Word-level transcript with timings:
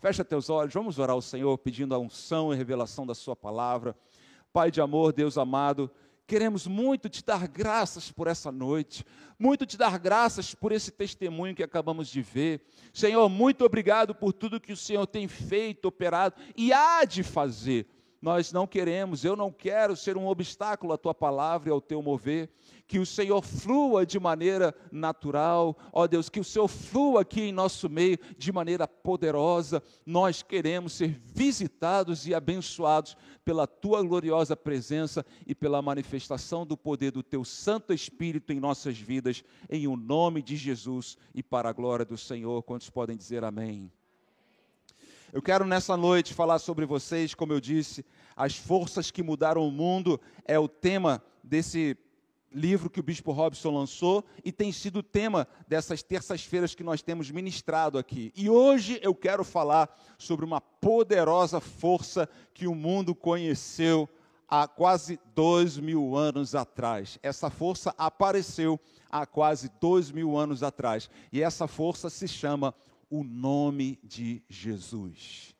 Fecha 0.00 0.24
teus 0.24 0.48
olhos, 0.48 0.72
vamos 0.72 0.98
orar 0.98 1.12
ao 1.12 1.20
Senhor 1.20 1.58
pedindo 1.58 1.94
a 1.94 1.98
unção 1.98 2.54
e 2.54 2.56
revelação 2.56 3.06
da 3.06 3.14
Sua 3.14 3.36
palavra. 3.36 3.94
Pai 4.50 4.70
de 4.70 4.80
amor, 4.80 5.12
Deus 5.12 5.36
amado, 5.36 5.90
queremos 6.26 6.66
muito 6.66 7.06
te 7.06 7.22
dar 7.22 7.46
graças 7.46 8.10
por 8.10 8.26
essa 8.26 8.50
noite, 8.50 9.04
muito 9.38 9.66
te 9.66 9.76
dar 9.76 9.98
graças 9.98 10.54
por 10.54 10.72
esse 10.72 10.90
testemunho 10.90 11.54
que 11.54 11.62
acabamos 11.62 12.08
de 12.08 12.22
ver. 12.22 12.62
Senhor, 12.94 13.28
muito 13.28 13.62
obrigado 13.62 14.14
por 14.14 14.32
tudo 14.32 14.58
que 14.58 14.72
o 14.72 14.76
Senhor 14.76 15.06
tem 15.06 15.28
feito, 15.28 15.84
operado 15.84 16.34
e 16.56 16.72
há 16.72 17.04
de 17.04 17.22
fazer 17.22 17.86
nós 18.20 18.52
não 18.52 18.66
queremos, 18.66 19.24
eu 19.24 19.34
não 19.34 19.50
quero 19.50 19.96
ser 19.96 20.16
um 20.18 20.26
obstáculo 20.26 20.92
à 20.92 20.98
tua 20.98 21.14
palavra 21.14 21.70
e 21.70 21.72
ao 21.72 21.80
teu 21.80 22.02
mover. 22.02 22.50
Que 22.86 22.98
o 22.98 23.06
Senhor 23.06 23.40
flua 23.42 24.04
de 24.04 24.18
maneira 24.20 24.74
natural, 24.92 25.76
ó 25.92 26.06
Deus, 26.06 26.28
que 26.28 26.40
o 26.40 26.44
Senhor 26.44 26.68
flua 26.68 27.22
aqui 27.22 27.42
em 27.42 27.52
nosso 27.52 27.88
meio 27.88 28.18
de 28.36 28.52
maneira 28.52 28.86
poderosa. 28.86 29.82
Nós 30.04 30.42
queremos 30.42 30.94
ser 30.94 31.18
visitados 31.24 32.26
e 32.26 32.34
abençoados 32.34 33.16
pela 33.42 33.66
tua 33.66 34.02
gloriosa 34.02 34.54
presença 34.54 35.24
e 35.46 35.54
pela 35.54 35.80
manifestação 35.80 36.66
do 36.66 36.76
poder 36.76 37.12
do 37.12 37.22
teu 37.22 37.42
Santo 37.44 37.92
Espírito 37.92 38.52
em 38.52 38.60
nossas 38.60 38.98
vidas, 38.98 39.42
em 39.70 39.86
o 39.86 39.96
nome 39.96 40.42
de 40.42 40.56
Jesus 40.56 41.16
e 41.34 41.42
para 41.42 41.70
a 41.70 41.72
glória 41.72 42.04
do 42.04 42.18
Senhor. 42.18 42.62
Quantos 42.64 42.90
podem 42.90 43.16
dizer 43.16 43.44
amém? 43.44 43.90
Eu 45.32 45.40
quero 45.40 45.64
nessa 45.64 45.96
noite 45.96 46.34
falar 46.34 46.58
sobre 46.58 46.84
vocês, 46.84 47.34
como 47.34 47.52
eu 47.52 47.60
disse, 47.60 48.04
as 48.36 48.56
forças 48.56 49.12
que 49.12 49.22
mudaram 49.22 49.66
o 49.66 49.70
mundo 49.70 50.20
é 50.44 50.58
o 50.58 50.66
tema 50.66 51.22
desse 51.42 51.96
livro 52.52 52.90
que 52.90 52.98
o 52.98 53.02
Bispo 53.02 53.30
Robson 53.30 53.70
lançou 53.70 54.24
e 54.44 54.50
tem 54.50 54.72
sido 54.72 54.98
o 54.98 55.02
tema 55.04 55.46
dessas 55.68 56.02
terças-feiras 56.02 56.74
que 56.74 56.82
nós 56.82 57.00
temos 57.00 57.30
ministrado 57.30 57.96
aqui. 57.96 58.32
E 58.34 58.50
hoje 58.50 58.98
eu 59.04 59.14
quero 59.14 59.44
falar 59.44 59.88
sobre 60.18 60.44
uma 60.44 60.60
poderosa 60.60 61.60
força 61.60 62.28
que 62.52 62.66
o 62.66 62.74
mundo 62.74 63.14
conheceu 63.14 64.08
há 64.48 64.66
quase 64.66 65.20
dois 65.32 65.78
mil 65.78 66.16
anos 66.16 66.56
atrás. 66.56 67.20
Essa 67.22 67.48
força 67.50 67.94
apareceu 67.96 68.80
há 69.08 69.24
quase 69.24 69.70
dois 69.80 70.10
mil 70.10 70.36
anos 70.36 70.64
atrás. 70.64 71.08
E 71.32 71.40
essa 71.40 71.68
força 71.68 72.10
se 72.10 72.26
chama 72.26 72.74
o 73.10 73.24
nome 73.24 73.98
de 74.04 74.42
Jesus. 74.48 75.54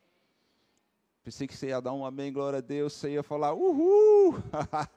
Pensei 1.22 1.46
que 1.46 1.56
você 1.56 1.66
ia 1.66 1.80
dar 1.80 1.92
um 1.92 2.06
amém, 2.06 2.32
glória 2.32 2.58
a 2.58 2.62
Deus, 2.62 2.92
você 2.94 3.10
ia 3.10 3.22
falar, 3.22 3.52
uhul! 3.52 4.36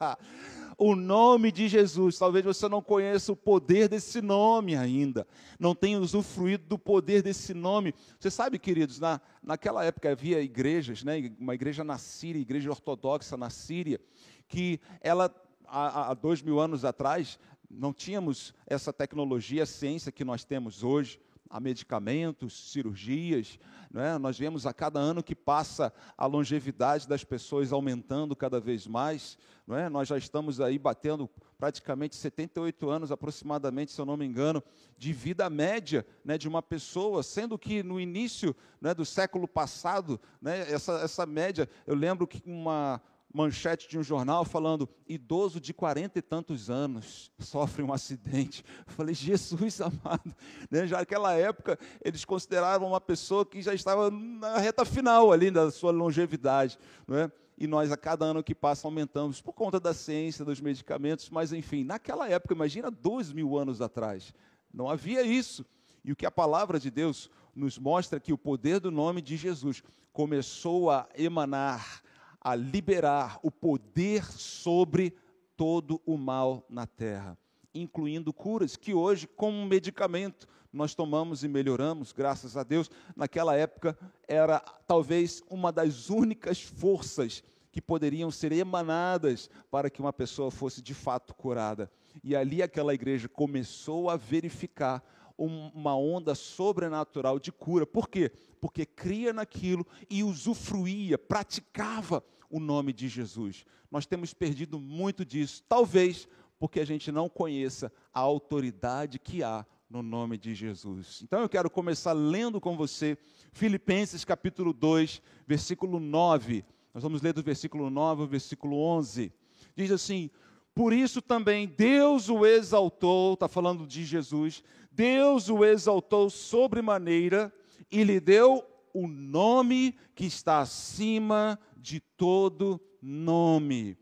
o 0.77 0.95
nome 0.95 1.51
de 1.51 1.67
Jesus. 1.67 2.17
Talvez 2.17 2.45
você 2.45 2.69
não 2.69 2.81
conheça 2.81 3.31
o 3.31 3.35
poder 3.35 3.89
desse 3.89 4.21
nome 4.21 4.75
ainda, 4.75 5.27
não 5.59 5.75
tenha 5.75 5.99
usufruído 5.99 6.65
do 6.65 6.79
poder 6.79 7.21
desse 7.23 7.53
nome. 7.53 7.93
Você 8.19 8.31
sabe, 8.31 8.57
queridos, 8.57 8.99
na, 8.99 9.19
naquela 9.41 9.83
época 9.83 10.11
havia 10.11 10.39
igrejas, 10.39 11.03
né, 11.03 11.33
uma 11.39 11.55
igreja 11.55 11.83
na 11.83 11.97
Síria, 11.97 12.39
igreja 12.39 12.69
ortodoxa 12.69 13.35
na 13.35 13.49
Síria, 13.49 13.99
que 14.47 14.79
ela, 15.01 15.33
há, 15.67 16.11
há 16.11 16.13
dois 16.13 16.41
mil 16.41 16.59
anos 16.59 16.85
atrás, 16.85 17.37
não 17.69 17.91
tínhamos 17.91 18.53
essa 18.65 18.93
tecnologia, 18.93 19.65
ciência 19.65 20.11
que 20.11 20.23
nós 20.23 20.43
temos 20.43 20.83
hoje 20.83 21.19
a 21.53 21.59
medicamentos, 21.59 22.71
cirurgias. 22.71 23.59
É? 23.93 24.17
Nós 24.17 24.39
vemos 24.39 24.65
a 24.65 24.73
cada 24.73 24.99
ano 24.99 25.21
que 25.21 25.35
passa 25.35 25.93
a 26.17 26.25
longevidade 26.25 27.07
das 27.07 27.23
pessoas 27.23 27.71
aumentando 27.71 28.35
cada 28.35 28.59
vez 28.59 28.87
mais. 28.87 29.37
Não 29.67 29.77
é? 29.77 29.87
Nós 29.87 30.07
já 30.07 30.17
estamos 30.17 30.59
aí 30.59 30.79
batendo 30.79 31.29
praticamente 31.59 32.15
78 32.15 32.89
anos, 32.89 33.11
aproximadamente, 33.11 33.91
se 33.91 34.01
eu 34.01 34.05
não 34.05 34.17
me 34.17 34.25
engano, 34.25 34.63
de 34.97 35.13
vida 35.13 35.47
média 35.47 36.03
né, 36.25 36.39
de 36.39 36.47
uma 36.47 36.63
pessoa, 36.63 37.21
sendo 37.21 37.55
que 37.55 37.83
no 37.83 37.99
início 37.99 38.55
né, 38.81 38.91
do 38.91 39.05
século 39.05 39.47
passado, 39.47 40.19
né, 40.41 40.71
essa, 40.71 40.93
essa 41.01 41.23
média, 41.27 41.69
eu 41.85 41.93
lembro 41.93 42.25
que 42.25 42.41
uma, 42.47 42.99
manchete 43.33 43.89
de 43.89 43.97
um 43.97 44.03
jornal 44.03 44.45
falando: 44.45 44.87
idoso 45.07 45.59
de 45.59 45.73
quarenta 45.73 46.19
e 46.19 46.21
tantos 46.21 46.69
anos 46.69 47.31
sofre 47.39 47.81
um 47.81 47.91
acidente. 47.91 48.63
Eu 48.85 48.93
falei, 48.93 49.15
Jesus 49.15 49.81
amado. 49.81 50.35
Né? 50.69 50.85
Já 50.85 50.99
naquela 50.99 51.33
época, 51.33 51.79
eles 52.03 52.23
consideravam 52.23 52.89
uma 52.89 53.01
pessoa 53.01 53.45
que 53.45 53.61
já 53.61 53.73
estava 53.73 54.11
na 54.11 54.59
reta 54.59 54.85
final 54.85 55.31
ali 55.31 55.49
da 55.49 55.71
sua 55.71 55.91
longevidade. 55.91 56.77
Não 57.07 57.17
é? 57.17 57.31
E 57.57 57.67
nós, 57.67 57.91
a 57.91 57.97
cada 57.97 58.25
ano 58.25 58.43
que 58.43 58.55
passa, 58.55 58.87
aumentamos 58.87 59.41
por 59.41 59.53
conta 59.53 59.79
da 59.79 59.93
ciência, 59.93 60.45
dos 60.45 60.59
medicamentos, 60.59 61.29
mas 61.29 61.53
enfim, 61.53 61.83
naquela 61.83 62.27
época, 62.27 62.53
imagina 62.53 62.89
dois 62.89 63.31
mil 63.31 63.57
anos 63.57 63.79
atrás, 63.81 64.33
não 64.73 64.89
havia 64.89 65.23
isso. 65.23 65.65
E 66.03 66.11
o 66.11 66.15
que 66.15 66.25
a 66.25 66.31
palavra 66.31 66.79
de 66.79 66.91
Deus 66.91 67.29
nos 67.55 67.77
mostra 67.77 68.17
é 68.17 68.19
que 68.19 68.33
o 68.33 68.37
poder 68.37 68.79
do 68.79 68.91
nome 68.91 69.21
de 69.21 69.37
Jesus 69.37 69.83
começou 70.11 70.91
a 70.91 71.07
emanar 71.15 72.01
a 72.43 72.55
liberar 72.55 73.39
o 73.41 73.49
poder 73.49 74.23
sobre 74.25 75.15
todo 75.55 76.01
o 76.05 76.17
mal 76.17 76.65
na 76.69 76.85
terra, 76.85 77.37
incluindo 77.73 78.33
curas 78.33 78.75
que 78.75 78.93
hoje, 78.93 79.27
como 79.27 79.65
medicamento, 79.65 80.47
nós 80.71 80.95
tomamos 80.95 81.43
e 81.43 81.47
melhoramos, 81.47 82.11
graças 82.11 82.57
a 82.57 82.63
Deus. 82.63 82.89
Naquela 83.15 83.55
época 83.55 83.97
era 84.27 84.59
talvez 84.87 85.41
uma 85.49 85.71
das 85.71 86.09
únicas 86.09 86.61
forças 86.61 87.43
que 87.71 87.81
poderiam 87.81 88.29
ser 88.29 88.51
emanadas 88.51 89.49
para 89.71 89.89
que 89.89 89.99
uma 89.99 90.13
pessoa 90.13 90.51
fosse 90.51 90.81
de 90.81 90.93
fato 90.93 91.33
curada. 91.33 91.91
E 92.23 92.35
ali 92.35 92.61
aquela 92.61 92.93
igreja 92.93 93.29
começou 93.29 94.09
a 94.09 94.15
verificar 94.15 95.03
uma 95.37 95.95
onda 95.95 96.35
sobrenatural 96.35 97.39
de 97.39 97.51
cura. 97.51 97.85
Por 97.85 98.09
quê? 98.09 98.31
Porque 98.61 98.85
cria 98.85 99.33
naquilo 99.33 99.85
e 100.09 100.23
usufruía, 100.23 101.17
praticava 101.17 102.23
o 102.49 102.59
nome 102.59 102.93
de 102.93 103.07
Jesus. 103.07 103.65
Nós 103.89 104.05
temos 104.05 104.33
perdido 104.33 104.79
muito 104.79 105.25
disso, 105.25 105.63
talvez 105.67 106.27
porque 106.59 106.79
a 106.79 106.85
gente 106.85 107.11
não 107.11 107.27
conheça 107.27 107.91
a 108.13 108.21
autoridade 108.21 109.19
que 109.19 109.43
há 109.43 109.65
no 109.89 110.01
nome 110.01 110.37
de 110.37 110.55
Jesus. 110.55 111.21
Então 111.21 111.41
eu 111.41 111.49
quero 111.49 111.69
começar 111.69 112.13
lendo 112.13 112.61
com 112.61 112.77
você 112.77 113.17
Filipenses 113.51 114.23
capítulo 114.25 114.71
2, 114.73 115.21
versículo 115.45 115.99
9. 115.99 116.63
Nós 116.93 117.03
vamos 117.03 117.21
ler 117.21 117.33
do 117.33 117.43
versículo 117.43 117.89
9 117.89 118.21
ao 118.21 118.27
versículo 118.27 118.77
11. 118.77 119.31
Diz 119.75 119.91
assim: 119.91 120.29
Por 120.73 120.93
isso 120.93 121.21
também 121.21 121.67
Deus 121.67 122.29
o 122.29 122.45
exaltou, 122.45 123.33
está 123.33 123.47
falando 123.47 123.85
de 123.85 124.05
Jesus, 124.05 124.63
Deus 124.93 125.49
o 125.49 125.65
exaltou 125.65 126.29
sobremaneira 126.29 127.53
e 127.91 128.03
lhe 128.03 128.19
deu 128.19 128.63
o 128.93 129.07
nome 129.07 129.95
que 130.13 130.25
está 130.25 130.59
acima 130.59 131.59
de 131.75 131.99
todo 131.99 132.79
nome, 133.01 133.97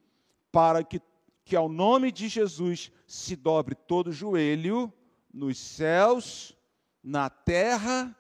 para 0.52 0.84
que, 0.84 1.02
que 1.46 1.56
ao 1.56 1.70
nome 1.70 2.12
de 2.12 2.28
Jesus 2.28 2.92
se 3.08 3.36
dobre 3.36 3.74
todo 3.74 4.12
joelho 4.12 4.92
nos 5.34 5.58
céus, 5.58 6.56
na 7.02 7.30
terra 7.30 8.16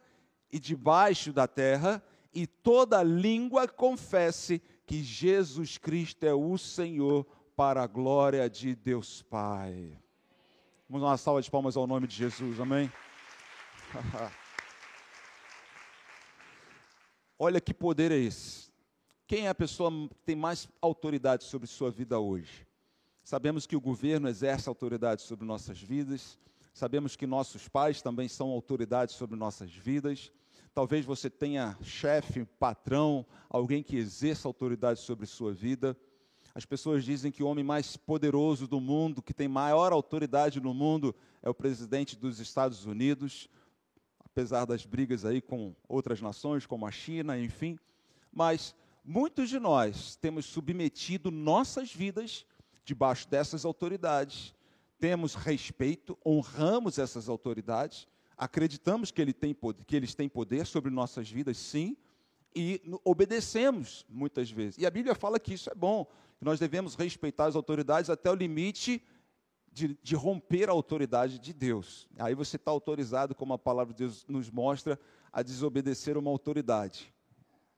e 0.51 0.57
debaixo 0.57 1.33
da 1.33 1.47
terra, 1.47 2.01
e 2.33 2.47
toda 2.47 3.03
língua 3.03 3.67
confesse 3.67 4.61
que 4.85 5.03
Jesus 5.03 5.77
Cristo 5.77 6.25
é 6.25 6.33
o 6.33 6.57
Senhor, 6.57 7.25
para 7.55 7.83
a 7.83 7.87
glória 7.87 8.49
de 8.49 8.73
Deus 8.73 9.21
Pai. 9.21 9.97
Vamos 10.91 11.05
dar 11.05 11.11
uma 11.11 11.17
salva 11.17 11.41
de 11.41 11.49
palmas 11.49 11.77
ao 11.77 11.87
nome 11.87 12.05
de 12.05 12.13
Jesus, 12.13 12.59
amém? 12.59 12.91
Olha 17.39 17.61
que 17.61 17.73
poder 17.73 18.11
é 18.11 18.17
esse. 18.17 18.69
Quem 19.25 19.45
é 19.45 19.47
a 19.47 19.55
pessoa 19.55 19.89
que 20.09 20.15
tem 20.25 20.35
mais 20.35 20.67
autoridade 20.81 21.45
sobre 21.45 21.65
sua 21.65 21.89
vida 21.89 22.19
hoje? 22.19 22.67
Sabemos 23.23 23.65
que 23.65 23.77
o 23.77 23.79
governo 23.79 24.27
exerce 24.27 24.67
autoridade 24.67 25.21
sobre 25.21 25.45
nossas 25.45 25.81
vidas, 25.81 26.37
sabemos 26.73 27.15
que 27.15 27.25
nossos 27.25 27.69
pais 27.69 28.01
também 28.01 28.27
são 28.27 28.49
autoridades 28.49 29.15
sobre 29.15 29.37
nossas 29.37 29.71
vidas. 29.71 30.29
Talvez 30.73 31.05
você 31.05 31.29
tenha 31.29 31.77
chefe, 31.81 32.43
patrão, 32.59 33.25
alguém 33.49 33.81
que 33.81 33.95
exerça 33.95 34.45
autoridade 34.45 34.99
sobre 34.99 35.25
sua 35.25 35.53
vida. 35.53 35.95
As 36.53 36.65
pessoas 36.65 37.05
dizem 37.05 37.31
que 37.31 37.43
o 37.43 37.47
homem 37.47 37.63
mais 37.63 37.95
poderoso 37.95 38.67
do 38.67 38.79
mundo, 38.79 39.21
que 39.21 39.33
tem 39.33 39.47
maior 39.47 39.93
autoridade 39.93 40.59
no 40.59 40.73
mundo, 40.73 41.15
é 41.41 41.49
o 41.49 41.53
presidente 41.53 42.17
dos 42.17 42.39
Estados 42.39 42.85
Unidos, 42.85 43.49
apesar 44.19 44.65
das 44.65 44.85
brigas 44.85 45.23
aí 45.25 45.41
com 45.41 45.73
outras 45.87 46.21
nações, 46.21 46.65
como 46.65 46.85
a 46.85 46.91
China, 46.91 47.39
enfim. 47.39 47.77
Mas 48.31 48.75
muitos 49.03 49.49
de 49.49 49.59
nós 49.59 50.15
temos 50.17 50.45
submetido 50.45 51.31
nossas 51.31 51.93
vidas 51.93 52.45
debaixo 52.83 53.29
dessas 53.29 53.63
autoridades. 53.63 54.53
Temos 54.99 55.35
respeito, 55.35 56.17
honramos 56.25 56.99
essas 56.99 57.29
autoridades, 57.29 58.07
acreditamos 58.37 59.09
que, 59.09 59.21
ele 59.21 59.33
tem 59.33 59.55
que 59.87 59.95
eles 59.95 60.13
têm 60.13 60.29
poder 60.29 60.65
sobre 60.65 60.91
nossas 60.91 61.29
vidas, 61.29 61.57
sim, 61.57 61.95
e 62.55 62.81
obedecemos 63.03 64.05
muitas 64.09 64.51
vezes. 64.51 64.77
E 64.77 64.85
a 64.85 64.89
Bíblia 64.89 65.15
fala 65.15 65.39
que 65.39 65.53
isso 65.53 65.69
é 65.69 65.75
bom, 65.75 66.05
que 66.37 66.45
nós 66.45 66.59
devemos 66.59 66.95
respeitar 66.95 67.45
as 67.45 67.55
autoridades 67.55 68.09
até 68.09 68.29
o 68.29 68.35
limite 68.35 69.03
de, 69.71 69.97
de 70.01 70.15
romper 70.15 70.69
a 70.69 70.73
autoridade 70.73 71.39
de 71.39 71.53
Deus. 71.53 72.07
Aí 72.19 72.35
você 72.35 72.57
está 72.57 72.71
autorizado, 72.71 73.33
como 73.33 73.53
a 73.53 73.59
palavra 73.59 73.93
de 73.93 73.99
Deus 73.99 74.25
nos 74.27 74.49
mostra, 74.49 74.99
a 75.31 75.41
desobedecer 75.41 76.17
uma 76.17 76.29
autoridade. 76.29 77.13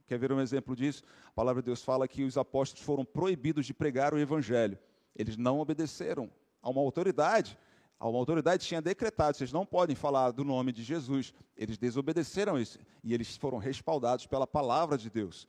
Quer 0.08 0.18
ver 0.18 0.31
um 0.31 0.42
exemplo 0.42 0.76
disso? 0.76 1.04
A 1.28 1.31
palavra 1.31 1.62
de 1.62 1.68
Deus 1.68 1.84
fala 1.84 2.08
que 2.08 2.24
os 2.24 2.38
apóstolos 2.38 2.84
foram 2.84 3.06
proibidos 3.06 3.66
de 3.66 3.74
pregar 3.74 4.14
o 4.14 4.19
evangelho. 4.19 4.78
Eles 5.16 5.38
não 5.38 5.60
obedeceram 5.60 6.30
a 6.62 6.69
uma 6.69 6.81
autoridade. 6.81 7.58
A 8.04 8.18
autoridade 8.18 8.66
tinha 8.68 8.82
decretado: 8.82 9.38
vocês 9.38 9.54
não 9.54 9.66
podem 9.66 9.96
falar 9.96 10.32
do 10.32 10.44
nome 10.44 10.74
de 10.74 10.84
Jesus. 10.84 11.34
Eles 11.56 11.78
desobedeceram 11.78 12.60
isso 12.60 12.78
e 13.02 13.14
eles 13.14 13.38
foram 13.38 13.58
respaldados 13.58 14.28
pela 14.28 14.46
palavra 14.46 14.98
de 14.98 15.10
Deus. 15.10 15.48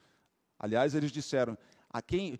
Aliás, 0.57 0.95
eles 0.95 1.11
disseram: 1.11 1.59
a 1.91 2.01
quem 2.01 2.39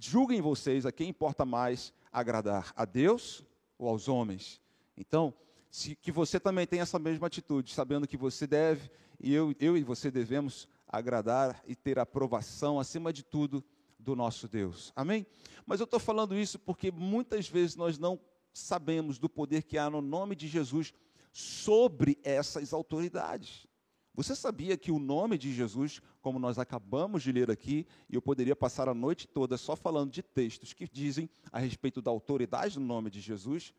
julguem 0.00 0.40
vocês, 0.40 0.84
a 0.84 0.90
quem 0.90 1.10
importa 1.10 1.44
mais 1.44 1.92
agradar 2.10 2.72
a 2.74 2.84
Deus 2.84 3.44
ou 3.78 3.88
aos 3.88 4.08
homens? 4.08 4.60
Então, 4.96 5.32
se, 5.70 5.94
que 5.94 6.10
você 6.10 6.40
também 6.40 6.66
tenha 6.66 6.82
essa 6.82 6.98
mesma 6.98 7.28
atitude, 7.28 7.72
sabendo 7.72 8.08
que 8.08 8.16
você 8.16 8.48
deve 8.48 8.90
e 9.20 9.32
eu, 9.32 9.54
eu 9.60 9.76
e 9.76 9.84
você 9.84 10.10
devemos 10.10 10.66
agradar 10.88 11.62
e 11.68 11.76
ter 11.76 12.00
aprovação, 12.00 12.80
acima 12.80 13.12
de 13.12 13.22
tudo, 13.22 13.64
do 13.96 14.16
nosso 14.16 14.48
Deus. 14.48 14.92
Amém? 14.96 15.24
Mas 15.64 15.78
eu 15.78 15.84
estou 15.84 16.00
falando 16.00 16.36
isso 16.36 16.58
porque 16.58 16.90
muitas 16.90 17.48
vezes 17.48 17.76
nós 17.76 17.96
não 17.96 18.18
sabemos 18.52 19.18
do 19.18 19.28
poder 19.28 19.62
que 19.62 19.78
há 19.78 19.88
no 19.88 20.00
nome 20.00 20.36
de 20.36 20.48
Jesus 20.48 20.92
sobre 21.32 22.18
essas 22.22 22.72
autoridades. 22.72 23.66
Você 24.14 24.34
sabia 24.34 24.76
que 24.76 24.92
o 24.92 24.98
nome 24.98 25.38
de 25.38 25.52
Jesus, 25.52 26.02
como 26.20 26.38
nós 26.38 26.58
acabamos 26.58 27.22
de 27.22 27.32
ler 27.32 27.50
aqui, 27.50 27.86
e 28.10 28.14
eu 28.14 28.20
poderia 28.20 28.54
passar 28.54 28.88
a 28.88 28.94
noite 28.94 29.26
toda 29.26 29.56
só 29.56 29.74
falando 29.74 30.10
de 30.10 30.22
textos 30.22 30.74
que 30.74 30.86
dizem 30.86 31.30
a 31.50 31.58
respeito 31.58 32.02
da 32.02 32.10
autoridade 32.10 32.74
do 32.74 32.84
nome 32.84 33.10
de 33.10 33.20
Jesus, 33.20 33.72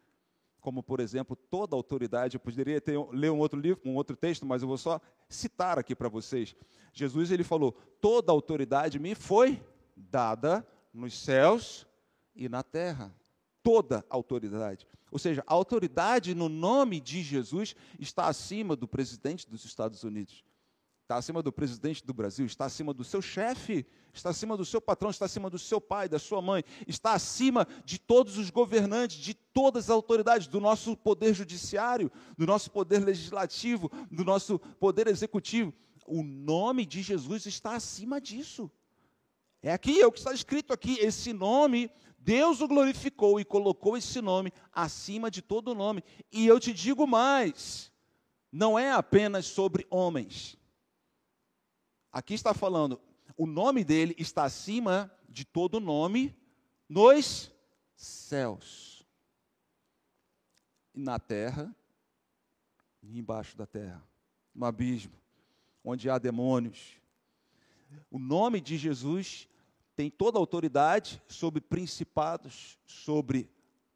como 0.60 0.81
por 0.81 1.00
exemplo, 1.00 1.36
toda 1.36 1.75
autoridade, 1.75 2.36
eu 2.36 2.40
poderia 2.40 2.81
ter, 2.81 2.98
ler 3.12 3.31
um 3.31 3.38
outro 3.38 3.60
livro, 3.60 3.81
um 3.86 3.96
outro 3.96 4.16
texto, 4.16 4.46
mas 4.46 4.62
eu 4.62 4.68
vou 4.68 4.78
só 4.78 5.00
citar 5.28 5.78
aqui 5.78 5.94
para 5.94 6.10
vocês. 6.10 6.56
Jesus 6.94 7.31
ele 7.31 7.44
falou: 7.44 7.74
"Toda 8.00 8.31
autoridade 8.31 8.98
me 8.98 9.14
foi 9.14 9.62
dada 9.96 10.66
nos 10.94 11.20
céus 11.20 11.86
e 12.36 12.48
na 12.48 12.64
terra. 12.64 13.14
Toda 13.63 14.06
autoridade. 14.10 14.86
Ou 15.12 15.19
seja, 15.19 15.44
a 15.48 15.54
autoridade 15.54 16.36
no 16.36 16.50
nome 16.50 17.00
de 17.00 17.21
Jesus 17.21 17.75
está 18.00 18.27
acima 18.27 18.75
do 18.75 18.88
presidente 18.88 19.50
dos 19.50 19.63
Estados 19.63 20.04
Unidos, 20.04 20.44
está 21.04 21.18
acima 21.18 21.44
do 21.44 21.51
presidente 21.51 22.04
do 22.04 22.13
Brasil, 22.13 22.45
está 22.45 22.65
acima 22.65 22.94
do 22.94 23.04
seu 23.04 23.21
chefe, 23.21 23.86
está 24.12 24.31
acima 24.31 24.57
do 24.57 24.65
seu 24.65 24.81
patrão, 24.81 25.12
está 25.12 25.25
acima 25.25 25.50
do 25.50 25.60
seu 25.60 25.80
pai, 25.80 26.10
da 26.10 26.18
sua 26.18 26.42
mãe, 26.42 26.63
está 26.88 27.13
acima 27.13 27.68
de 27.86 28.00
todos 28.00 28.38
os 28.38 28.50
governantes, 28.50 29.18
de 29.18 29.33
todas 29.33 29.86
as 29.86 29.89
autoridades, 29.92 30.48
do 30.48 30.60
nosso 30.60 30.98
poder 30.98 31.33
judiciário, 31.33 32.12
do 32.38 32.48
nosso 32.48 32.71
poder 32.71 33.06
legislativo, 33.06 33.92
do 34.12 34.25
nosso 34.25 34.57
poder 34.80 35.07
executivo. 35.07 35.71
O 36.07 36.24
nome 36.24 36.86
de 36.86 37.01
Jesus 37.01 37.45
está 37.45 37.75
acima 37.75 38.19
disso. 38.19 38.69
É 39.62 39.71
aqui, 39.71 40.01
é 40.01 40.06
o 40.06 40.12
que 40.12 40.19
está 40.19 40.33
escrito 40.33 40.74
aqui. 40.74 40.98
Esse 41.00 41.31
nome, 41.31 41.89
Deus 42.24 42.62
o 42.62 42.68
glorificou 42.70 43.38
e 43.38 43.44
colocou 43.44 43.98
esse 43.98 44.22
nome 44.22 44.54
acima 44.72 45.30
de 45.30 45.42
todo 45.42 45.75
nome. 45.75 46.02
E 46.31 46.48
eu 46.48 46.58
te 46.58 46.72
digo 46.72 47.06
mais: 47.06 47.92
não 48.50 48.80
é 48.80 48.94
apenas 48.94 49.46
sobre 49.46 49.86
homens. 49.90 50.58
Aqui 52.12 52.34
está 52.34 52.54
falando, 52.54 53.02
o 53.36 53.46
nome 53.46 53.84
dele 53.84 54.16
está 54.18 54.46
acima 54.46 55.12
de 55.28 55.44
todo 55.44 55.81
nome 55.81 56.34
nos 56.88 57.52
céus, 57.96 59.06
e 60.94 61.00
na 61.02 61.20
terra, 61.20 61.75
e 63.02 63.18
embaixo 63.18 63.58
da 63.58 63.66
terra, 63.66 64.02
no 64.56 64.66
abismo, 64.66 65.20
onde 65.84 66.10
há 66.10 66.18
demônios. 66.18 67.02
O 68.10 68.18
nome 68.18 68.62
de 68.62 68.78
Jesus 68.78 69.50
tem 69.95 70.10
toda 70.10 70.38
a 70.38 70.42
autoridade 70.42 71.22
sobre 71.28 71.62
principados, 71.62 72.78
sobre 72.86 73.50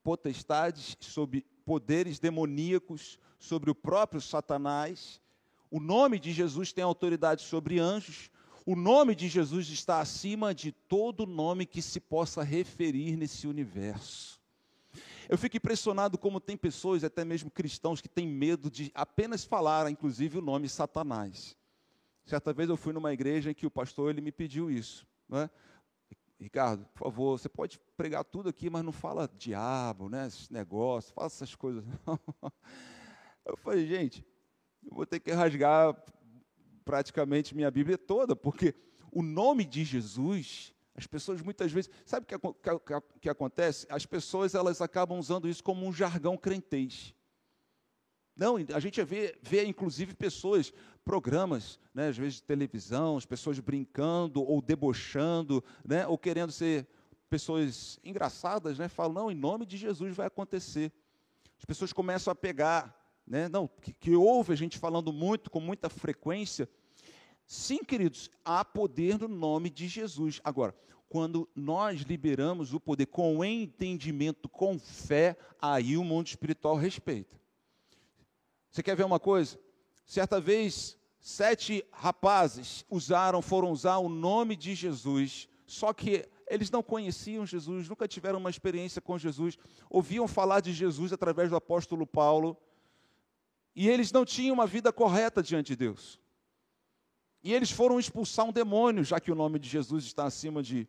potestades, 0.03 0.95
sobre 0.99 1.41
poderes 1.65 2.19
demoníacos, 2.19 3.19
sobre 3.39 3.69
o 3.69 3.75
próprio 3.75 4.21
Satanás. 4.21 5.21
O 5.69 5.79
nome 5.79 6.19
de 6.19 6.31
Jesus 6.31 6.71
tem 6.71 6.83
autoridade 6.83 7.41
sobre 7.41 7.79
anjos. 7.79 8.29
O 8.65 8.75
nome 8.75 9.15
de 9.15 9.27
Jesus 9.27 9.69
está 9.69 9.99
acima 9.99 10.53
de 10.53 10.71
todo 10.71 11.25
nome 11.25 11.65
que 11.65 11.81
se 11.81 11.99
possa 11.99 12.43
referir 12.43 13.15
nesse 13.15 13.47
universo. 13.47 14.41
Eu 15.29 15.37
fico 15.37 15.57
impressionado 15.57 16.17
como 16.17 16.39
tem 16.39 16.55
pessoas, 16.55 17.03
até 17.03 17.25
mesmo 17.25 17.51
cristãos, 17.51 17.99
que 17.99 18.07
têm 18.07 18.27
medo 18.27 18.71
de 18.71 18.91
apenas 18.93 19.43
falar, 19.43 19.89
inclusive, 19.91 20.37
o 20.37 20.41
nome 20.41 20.69
Satanás. 20.69 21.57
Certa 22.25 22.53
vez 22.53 22.69
eu 22.69 22.77
fui 22.77 22.93
numa 22.93 23.13
igreja 23.13 23.51
em 23.51 23.53
que 23.53 23.65
o 23.65 23.71
pastor 23.71 24.09
ele 24.09 24.21
me 24.21 24.31
pediu 24.31 24.71
isso. 24.71 25.05
Não 25.27 25.39
é? 25.39 25.49
Ricardo, 26.39 26.85
por 26.93 27.05
favor, 27.05 27.39
você 27.39 27.49
pode 27.49 27.79
pregar 27.95 28.23
tudo 28.23 28.49
aqui, 28.49 28.69
mas 28.69 28.83
não 28.83 28.91
fala 28.91 29.29
diabo, 29.37 30.07
né? 30.07 30.27
Esses 30.27 30.49
negócios, 30.49 31.11
faça 31.11 31.43
essas 31.43 31.55
coisas. 31.55 31.83
Eu 33.43 33.55
falei, 33.55 33.87
gente, 33.87 34.25
eu 34.83 34.93
vou 34.93 35.05
ter 35.05 35.21
que 35.21 35.31
rasgar 35.31 35.95
praticamente 36.83 37.55
minha 37.55 37.71
Bíblia 37.71 37.97
toda, 37.97 38.35
porque 38.35 38.75
o 39.09 39.23
nome 39.23 39.63
de 39.63 39.85
Jesus, 39.85 40.73
as 40.93 41.07
pessoas 41.07 41.41
muitas 41.41 41.71
vezes, 41.71 41.89
sabe 42.05 42.25
o 42.25 42.27
que, 42.27 42.37
que, 42.37 43.19
que, 43.21 43.29
acontece? 43.29 43.87
As 43.89 44.05
pessoas 44.05 44.53
elas 44.53 44.81
acabam 44.81 45.17
usando 45.17 45.47
isso 45.47 45.63
como 45.63 45.85
um 45.85 45.93
jargão 45.93 46.37
crentez. 46.37 47.13
Não, 48.35 48.57
a 48.73 48.79
gente 48.79 49.01
vê, 49.03 49.37
vê 49.41 49.65
inclusive 49.65 50.13
pessoas, 50.13 50.71
programas, 51.07 51.79
né, 51.93 52.09
às 52.09 52.17
vezes 52.17 52.35
de 52.35 52.43
televisão, 52.43 53.15
as 53.15 53.25
pessoas 53.25 53.57
brincando 53.61 54.43
ou 54.43 54.61
debochando, 54.61 55.63
né, 55.87 56.05
ou 56.05 56.17
querendo 56.17 56.51
ser 56.51 56.85
pessoas 57.29 57.97
engraçadas, 58.03 58.77
né, 58.77 58.89
falam, 58.89 59.13
não, 59.13 59.31
em 59.31 59.35
nome 59.35 59.65
de 59.65 59.77
Jesus 59.77 60.13
vai 60.13 60.27
acontecer. 60.27 60.91
As 61.57 61.63
pessoas 61.63 61.93
começam 61.93 62.29
a 62.29 62.35
pegar, 62.35 62.93
né, 63.25 63.47
não, 63.47 63.69
que, 63.69 63.93
que 63.93 64.15
ouve 64.17 64.51
a 64.51 64.55
gente 64.57 64.77
falando 64.77 65.13
muito, 65.13 65.49
com 65.49 65.61
muita 65.61 65.87
frequência. 65.87 66.67
Sim, 67.45 67.85
queridos, 67.85 68.29
há 68.43 68.65
poder 68.65 69.17
no 69.17 69.29
nome 69.29 69.69
de 69.69 69.87
Jesus. 69.87 70.41
Agora, 70.43 70.75
quando 71.07 71.47
nós 71.55 72.01
liberamos 72.01 72.73
o 72.73 72.81
poder 72.81 73.05
com 73.05 73.45
entendimento, 73.45 74.49
com 74.49 74.77
fé, 74.77 75.37
aí 75.61 75.95
o 75.95 76.03
mundo 76.03 76.27
espiritual 76.27 76.75
respeita. 76.75 77.39
Você 78.69 78.83
quer 78.83 78.97
ver 78.97 79.05
uma 79.05 79.21
coisa? 79.21 79.57
Certa 80.07 80.39
vez, 80.39 80.97
sete 81.19 81.85
rapazes 81.91 82.85
usaram, 82.89 83.41
foram 83.41 83.71
usar 83.71 83.97
o 83.97 84.07
nome 84.07 84.55
de 84.55 84.73
Jesus, 84.73 85.49
só 85.65 85.91
que 85.91 86.25
eles 86.47 86.71
não 86.71 86.81
conheciam 86.81 87.45
Jesus, 87.45 87.89
nunca 87.89 88.07
tiveram 88.07 88.39
uma 88.39 88.49
experiência 88.49 89.01
com 89.01 89.17
Jesus, 89.17 89.57
ouviam 89.89 90.25
falar 90.25 90.61
de 90.61 90.71
Jesus 90.71 91.11
através 91.11 91.49
do 91.49 91.57
apóstolo 91.57 92.07
Paulo, 92.07 92.55
e 93.75 93.89
eles 93.89 94.09
não 94.09 94.23
tinham 94.23 94.53
uma 94.53 94.65
vida 94.65 94.93
correta 94.93 95.43
diante 95.43 95.67
de 95.67 95.75
Deus. 95.75 96.17
E 97.43 97.53
eles 97.53 97.69
foram 97.69 97.99
expulsar 97.99 98.45
um 98.45 98.53
demônio, 98.53 99.03
já 99.03 99.19
que 99.19 99.31
o 99.31 99.35
nome 99.35 99.59
de 99.59 99.67
Jesus 99.67 100.05
está 100.05 100.25
acima 100.25 100.63
de 100.63 100.87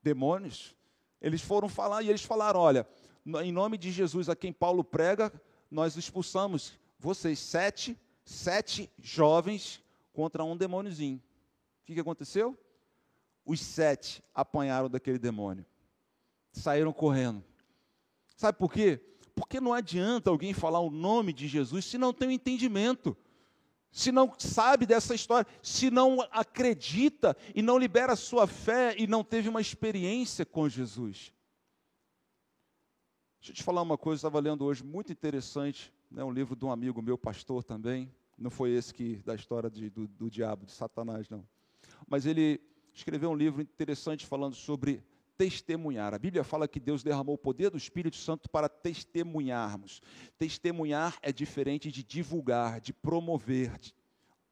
demônios. 0.00 0.76
Eles 1.20 1.42
foram 1.42 1.68
falar 1.68 2.02
e 2.02 2.08
eles 2.08 2.22
falaram: 2.22 2.60
olha, 2.60 2.86
em 3.42 3.52
nome 3.52 3.76
de 3.76 3.90
Jesus 3.90 4.28
a 4.28 4.36
quem 4.36 4.52
Paulo 4.52 4.84
prega, 4.84 5.32
nós 5.68 5.96
expulsamos 5.96 6.78
vocês, 6.98 7.40
sete, 7.40 7.98
sete 8.24 8.90
jovens 8.98 9.82
contra 10.12 10.44
um 10.44 10.56
demôniozinho. 10.56 11.16
O 11.16 11.84
que, 11.84 11.94
que 11.94 12.00
aconteceu? 12.00 12.56
Os 13.44 13.60
sete 13.60 14.22
apanharam 14.34 14.88
daquele 14.88 15.18
demônio. 15.18 15.66
Saíram 16.52 16.92
correndo. 16.92 17.42
Sabe 18.36 18.58
por 18.58 18.72
quê? 18.72 19.00
Porque 19.34 19.60
não 19.60 19.72
adianta 19.72 20.30
alguém 20.30 20.52
falar 20.52 20.80
o 20.80 20.90
nome 20.90 21.32
de 21.32 21.48
Jesus 21.48 21.84
se 21.84 21.96
não 21.96 22.12
tem 22.12 22.28
o 22.28 22.30
um 22.30 22.34
entendimento, 22.34 23.16
se 23.90 24.12
não 24.12 24.32
sabe 24.38 24.86
dessa 24.86 25.14
história, 25.14 25.46
se 25.62 25.90
não 25.90 26.20
acredita 26.30 27.36
e 27.54 27.62
não 27.62 27.78
libera 27.78 28.12
a 28.12 28.16
sua 28.16 28.46
fé 28.46 28.94
e 28.98 29.06
não 29.06 29.24
teve 29.24 29.48
uma 29.48 29.60
experiência 29.60 30.44
com 30.44 30.68
Jesus. 30.68 31.32
Deixa 33.40 33.52
eu 33.52 33.54
te 33.56 33.62
falar 33.62 33.82
uma 33.82 33.98
coisa, 33.98 34.18
eu 34.18 34.28
estava 34.28 34.40
lendo 34.40 34.64
hoje 34.64 34.84
muito 34.84 35.10
interessante 35.10 35.92
né, 36.12 36.22
um 36.22 36.30
livro 36.30 36.54
de 36.54 36.64
um 36.64 36.70
amigo 36.70 37.00
meu, 37.00 37.16
pastor 37.16 37.64
também. 37.64 38.12
Não 38.36 38.50
foi 38.50 38.70
esse 38.70 38.92
que 38.92 39.16
da 39.24 39.34
história 39.34 39.70
de, 39.70 39.88
do, 39.88 40.06
do 40.06 40.30
diabo, 40.30 40.66
de 40.66 40.72
Satanás, 40.72 41.28
não. 41.28 41.46
Mas 42.06 42.26
ele 42.26 42.60
escreveu 42.92 43.30
um 43.30 43.34
livro 43.34 43.62
interessante 43.62 44.26
falando 44.26 44.54
sobre 44.54 45.02
testemunhar. 45.36 46.14
A 46.14 46.18
Bíblia 46.18 46.44
fala 46.44 46.68
que 46.68 46.78
Deus 46.78 47.02
derramou 47.02 47.34
o 47.34 47.38
poder 47.38 47.70
do 47.70 47.78
Espírito 47.78 48.16
Santo 48.16 48.50
para 48.50 48.68
testemunharmos. 48.68 50.00
Testemunhar 50.38 51.18
é 51.22 51.32
diferente 51.32 51.90
de 51.90 52.02
divulgar, 52.02 52.80
de 52.80 52.92
promover 52.92 53.72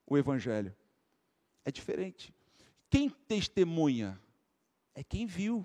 o 0.07 0.17
Evangelho. 0.17 0.75
É 1.65 1.71
diferente. 1.71 2.35
Quem 2.89 3.11
testemunha 3.11 4.21
é 4.95 5.05
quem 5.05 5.27
viu, 5.27 5.65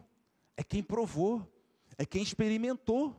é 0.56 0.64
quem 0.64 0.84
provou, 0.84 1.48
é 1.98 2.06
quem 2.06 2.22
experimentou. 2.22 3.16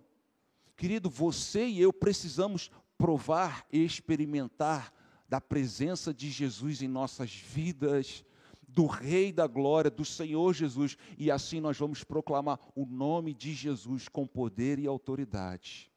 Querido, 0.76 1.09
você 1.09 1.66
e 1.66 1.80
eu 1.80 1.92
precisamos 1.92 2.71
provar 2.99 3.66
e 3.73 3.85
experimentar 3.85 4.92
da 5.28 5.40
presença 5.40 6.12
de 6.12 6.30
Jesus 6.30 6.83
em 6.83 6.88
nossas 6.88 7.33
vidas, 7.33 8.25
do 8.68 8.87
Rei 8.87 9.33
da 9.33 9.47
Glória, 9.47 9.90
do 9.90 10.04
Senhor 10.04 10.52
Jesus, 10.52 10.97
e 11.16 11.30
assim 11.30 11.61
nós 11.61 11.78
vamos 11.78 12.04
proclamar 12.04 12.61
o 12.75 12.85
nome 12.85 13.33
de 13.33 13.54
Jesus 13.54 14.06
com 14.06 14.26
poder 14.26 14.78
e 14.78 14.87
autoridade. 14.87 15.90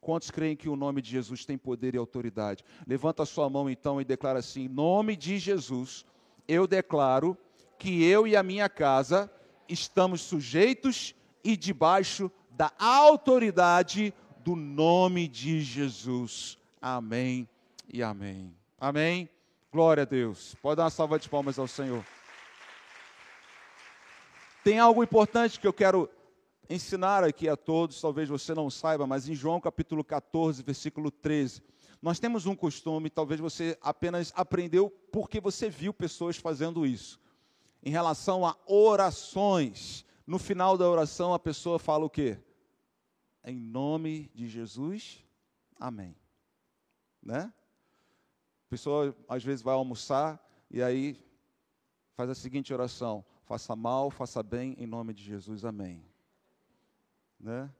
Quantos 0.00 0.30
creem 0.30 0.56
que 0.56 0.68
o 0.68 0.76
nome 0.76 1.00
de 1.00 1.10
Jesus 1.10 1.44
tem 1.44 1.56
poder 1.56 1.94
e 1.94 1.98
autoridade? 1.98 2.64
Levanta 2.86 3.22
a 3.22 3.26
sua 3.26 3.48
mão 3.48 3.70
então 3.70 4.00
e 4.00 4.04
declara 4.04 4.40
assim: 4.40 4.62
em 4.64 4.68
nome 4.68 5.16
de 5.16 5.38
Jesus, 5.38 6.04
eu 6.46 6.66
declaro 6.66 7.38
que 7.78 8.04
eu 8.04 8.26
e 8.26 8.36
a 8.36 8.42
minha 8.42 8.68
casa 8.68 9.32
estamos 9.68 10.20
sujeitos 10.20 11.14
e 11.44 11.56
debaixo 11.56 12.30
da 12.56 12.72
autoridade 12.78 14.12
do 14.40 14.54
nome 14.54 15.28
de 15.28 15.60
Jesus. 15.60 16.58
Amém 16.80 17.48
e 17.92 18.02
amém. 18.02 18.54
Amém. 18.78 19.28
Glória 19.72 20.02
a 20.02 20.06
Deus. 20.06 20.54
Pode 20.60 20.76
dar 20.76 20.84
uma 20.84 20.90
salva 20.90 21.18
de 21.18 21.28
palmas 21.28 21.58
ao 21.58 21.66
Senhor. 21.66 22.04
Tem 24.62 24.78
algo 24.78 25.02
importante 25.02 25.58
que 25.58 25.66
eu 25.66 25.72
quero 25.72 26.08
ensinar 26.68 27.24
aqui 27.24 27.48
a 27.48 27.56
todos, 27.56 28.00
talvez 28.00 28.28
você 28.28 28.54
não 28.54 28.70
saiba, 28.70 29.06
mas 29.06 29.28
em 29.28 29.34
João 29.34 29.60
capítulo 29.60 30.04
14, 30.04 30.62
versículo 30.62 31.10
13, 31.10 31.62
nós 32.00 32.18
temos 32.18 32.46
um 32.46 32.54
costume, 32.54 33.10
talvez 33.10 33.40
você 33.40 33.76
apenas 33.80 34.32
aprendeu 34.34 34.90
porque 35.12 35.40
você 35.40 35.68
viu 35.68 35.92
pessoas 35.92 36.36
fazendo 36.36 36.86
isso. 36.86 37.20
Em 37.82 37.90
relação 37.90 38.46
a 38.46 38.56
orações, 38.66 40.04
no 40.26 40.38
final 40.38 40.76
da 40.78 40.88
oração 40.88 41.34
a 41.34 41.38
pessoa 41.38 41.78
fala 41.78 42.04
o 42.04 42.10
quê? 42.10 42.38
Em 43.44 43.56
nome 43.56 44.30
de 44.34 44.48
Jesus, 44.48 45.24
amém. 45.78 46.16
Né? 47.22 47.52
A 48.66 48.68
pessoa 48.68 49.16
às 49.28 49.42
vezes 49.42 49.62
vai 49.62 49.74
almoçar 49.74 50.40
e 50.70 50.82
aí 50.82 51.18
faz 52.14 52.30
a 52.30 52.34
seguinte 52.34 52.72
oração: 52.72 53.24
faça 53.44 53.74
mal, 53.74 54.10
faça 54.10 54.42
bem, 54.42 54.74
em 54.78 54.86
nome 54.86 55.12
de 55.12 55.22
Jesus, 55.22 55.64
amém. 55.64 56.04
Né? 57.38 57.70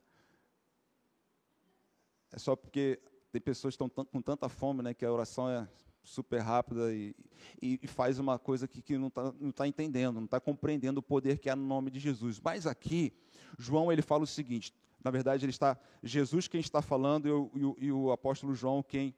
É 2.32 2.38
só 2.38 2.56
porque 2.56 3.00
tem 3.30 3.40
pessoas 3.40 3.76
que 3.76 3.82
estão 3.82 4.04
com 4.04 4.20
tanta 4.20 4.48
fome, 4.48 4.82
né, 4.82 4.92
que 4.92 5.04
a 5.04 5.12
oração 5.12 5.48
é 5.48 5.68
super 6.02 6.40
rápida 6.40 6.92
e, 6.92 7.14
e, 7.60 7.78
e 7.82 7.86
faz 7.86 8.18
uma 8.18 8.38
coisa 8.38 8.66
que, 8.66 8.82
que 8.82 8.98
não 8.98 9.08
está 9.08 9.32
não 9.40 9.52
tá 9.52 9.66
entendendo, 9.66 10.16
não 10.16 10.24
está 10.24 10.40
compreendendo 10.40 10.98
o 10.98 11.02
poder 11.02 11.38
que 11.38 11.48
há 11.48 11.56
no 11.56 11.64
nome 11.64 11.90
de 11.90 12.00
Jesus. 12.00 12.40
Mas 12.40 12.66
aqui, 12.66 13.12
João 13.58 13.92
ele 13.92 14.02
fala 14.02 14.24
o 14.24 14.26
seguinte: 14.26 14.74
na 15.02 15.10
verdade, 15.10 15.44
ele 15.44 15.50
está 15.50 15.78
Jesus 16.02 16.48
quem 16.48 16.60
está 16.60 16.82
falando 16.82 17.28
e 17.28 17.30
o, 17.30 17.76
e 17.78 17.92
o, 17.92 18.10
apóstolo 18.10 18.54
João 18.54 18.82
quem 18.82 19.14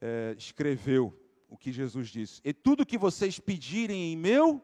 é, 0.00 0.34
escreveu 0.38 1.18
o 1.48 1.56
que 1.56 1.72
Jesus 1.72 2.08
disse. 2.08 2.40
E 2.44 2.52
tudo 2.52 2.86
que 2.86 2.98
vocês 2.98 3.38
pedirem 3.38 4.12
em 4.12 4.16
meu 4.16 4.62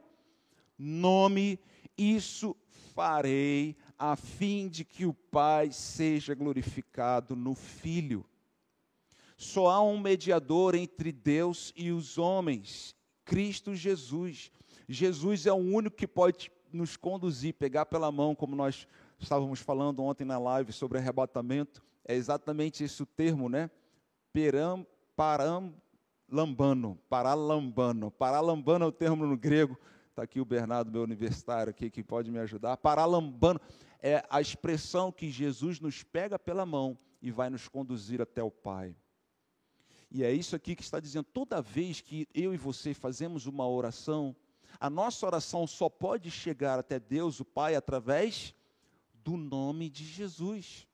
nome, 0.78 1.58
isso 1.96 2.56
farei, 2.94 3.76
a 3.98 4.16
fim 4.16 4.68
de 4.68 4.84
que 4.84 5.06
o 5.06 5.14
Pai 5.14 5.70
seja 5.70 6.34
glorificado 6.34 7.36
no 7.36 7.54
Filho. 7.54 8.26
Só 9.42 9.66
há 9.66 9.82
um 9.82 9.98
mediador 9.98 10.76
entre 10.76 11.10
Deus 11.10 11.72
e 11.74 11.90
os 11.90 12.16
homens, 12.16 12.94
Cristo 13.24 13.74
Jesus. 13.74 14.52
Jesus 14.88 15.46
é 15.46 15.52
o 15.52 15.56
único 15.56 15.96
que 15.96 16.06
pode 16.06 16.48
nos 16.72 16.96
conduzir, 16.96 17.52
pegar 17.54 17.86
pela 17.86 18.12
mão, 18.12 18.36
como 18.36 18.54
nós 18.54 18.86
estávamos 19.18 19.58
falando 19.58 20.00
ontem 20.00 20.24
na 20.24 20.38
live 20.38 20.72
sobre 20.72 20.98
arrebatamento. 20.98 21.82
É 22.04 22.14
exatamente 22.14 22.84
esse 22.84 23.02
o 23.02 23.06
termo, 23.06 23.48
né? 23.48 23.68
Peram, 24.32 24.86
param, 25.16 25.74
lambano, 26.30 26.96
paralambano. 27.08 28.12
Paralambano 28.12 28.84
é 28.84 28.88
o 28.88 28.92
termo 28.92 29.26
no 29.26 29.36
grego. 29.36 29.76
Está 30.10 30.22
aqui 30.22 30.40
o 30.40 30.44
Bernardo, 30.44 30.92
meu 30.92 31.02
universitário 31.02 31.70
aqui, 31.70 31.90
que 31.90 32.04
pode 32.04 32.30
me 32.30 32.38
ajudar. 32.38 32.76
Paralambano 32.76 33.60
é 34.00 34.24
a 34.30 34.40
expressão 34.40 35.10
que 35.10 35.28
Jesus 35.28 35.80
nos 35.80 36.04
pega 36.04 36.38
pela 36.38 36.64
mão 36.64 36.96
e 37.20 37.32
vai 37.32 37.50
nos 37.50 37.66
conduzir 37.66 38.22
até 38.22 38.40
o 38.40 38.50
Pai. 38.50 38.94
E 40.14 40.22
é 40.22 40.30
isso 40.30 40.54
aqui 40.54 40.76
que 40.76 40.82
está 40.82 41.00
dizendo: 41.00 41.24
toda 41.24 41.62
vez 41.62 42.02
que 42.02 42.28
eu 42.34 42.52
e 42.52 42.58
você 42.58 42.92
fazemos 42.92 43.46
uma 43.46 43.66
oração, 43.66 44.36
a 44.78 44.90
nossa 44.90 45.24
oração 45.24 45.66
só 45.66 45.88
pode 45.88 46.30
chegar 46.30 46.78
até 46.78 47.00
Deus, 47.00 47.40
o 47.40 47.44
Pai, 47.46 47.74
através 47.74 48.54
do 49.14 49.38
nome 49.38 49.88
de 49.88 50.04
Jesus. 50.04 50.86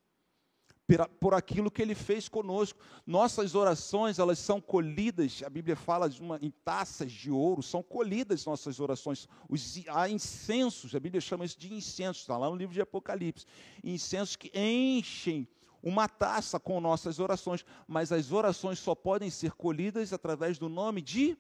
Por 1.21 1.35
aquilo 1.35 1.71
que 1.71 1.83
ele 1.83 1.95
fez 1.95 2.31
conosco. 2.31 2.79
Nossas 3.07 3.55
orações, 3.55 4.19
elas 4.19 4.39
são 4.39 4.59
colhidas, 4.59 5.43
a 5.45 5.51
Bíblia 5.51 5.77
fala 5.77 6.11
uma, 6.19 6.39
em 6.41 6.51
taças 6.51 7.13
de 7.13 7.31
ouro, 7.31 7.63
são 7.63 7.83
colhidas 7.83 8.47
nossas 8.47 8.81
orações. 8.81 9.29
Os, 9.51 9.83
há 9.89 10.09
incensos, 10.09 10.95
a 10.95 11.01
Bíblia 11.01 11.21
chama 11.21 11.45
isso 11.45 11.59
de 11.59 11.75
incensos, 11.75 12.23
está 12.23 12.39
lá 12.39 12.49
no 12.49 12.57
livro 12.57 12.73
de 12.73 12.81
Apocalipse. 12.81 13.45
Incensos 13.85 14.35
que 14.35 14.51
enchem 14.55 15.47
uma 15.83 16.09
taça 16.09 16.59
com 16.59 16.81
nossas 16.81 17.19
orações, 17.19 17.65
mas 17.87 18.13
as 18.13 18.33
orações 18.33 18.79
só 18.79 18.95
podem 18.95 19.31
ser 19.31 19.53
colhidas 19.53 20.13
através 20.13 20.59
do 20.59 20.69
nome 20.69 21.01
de 21.01 21.37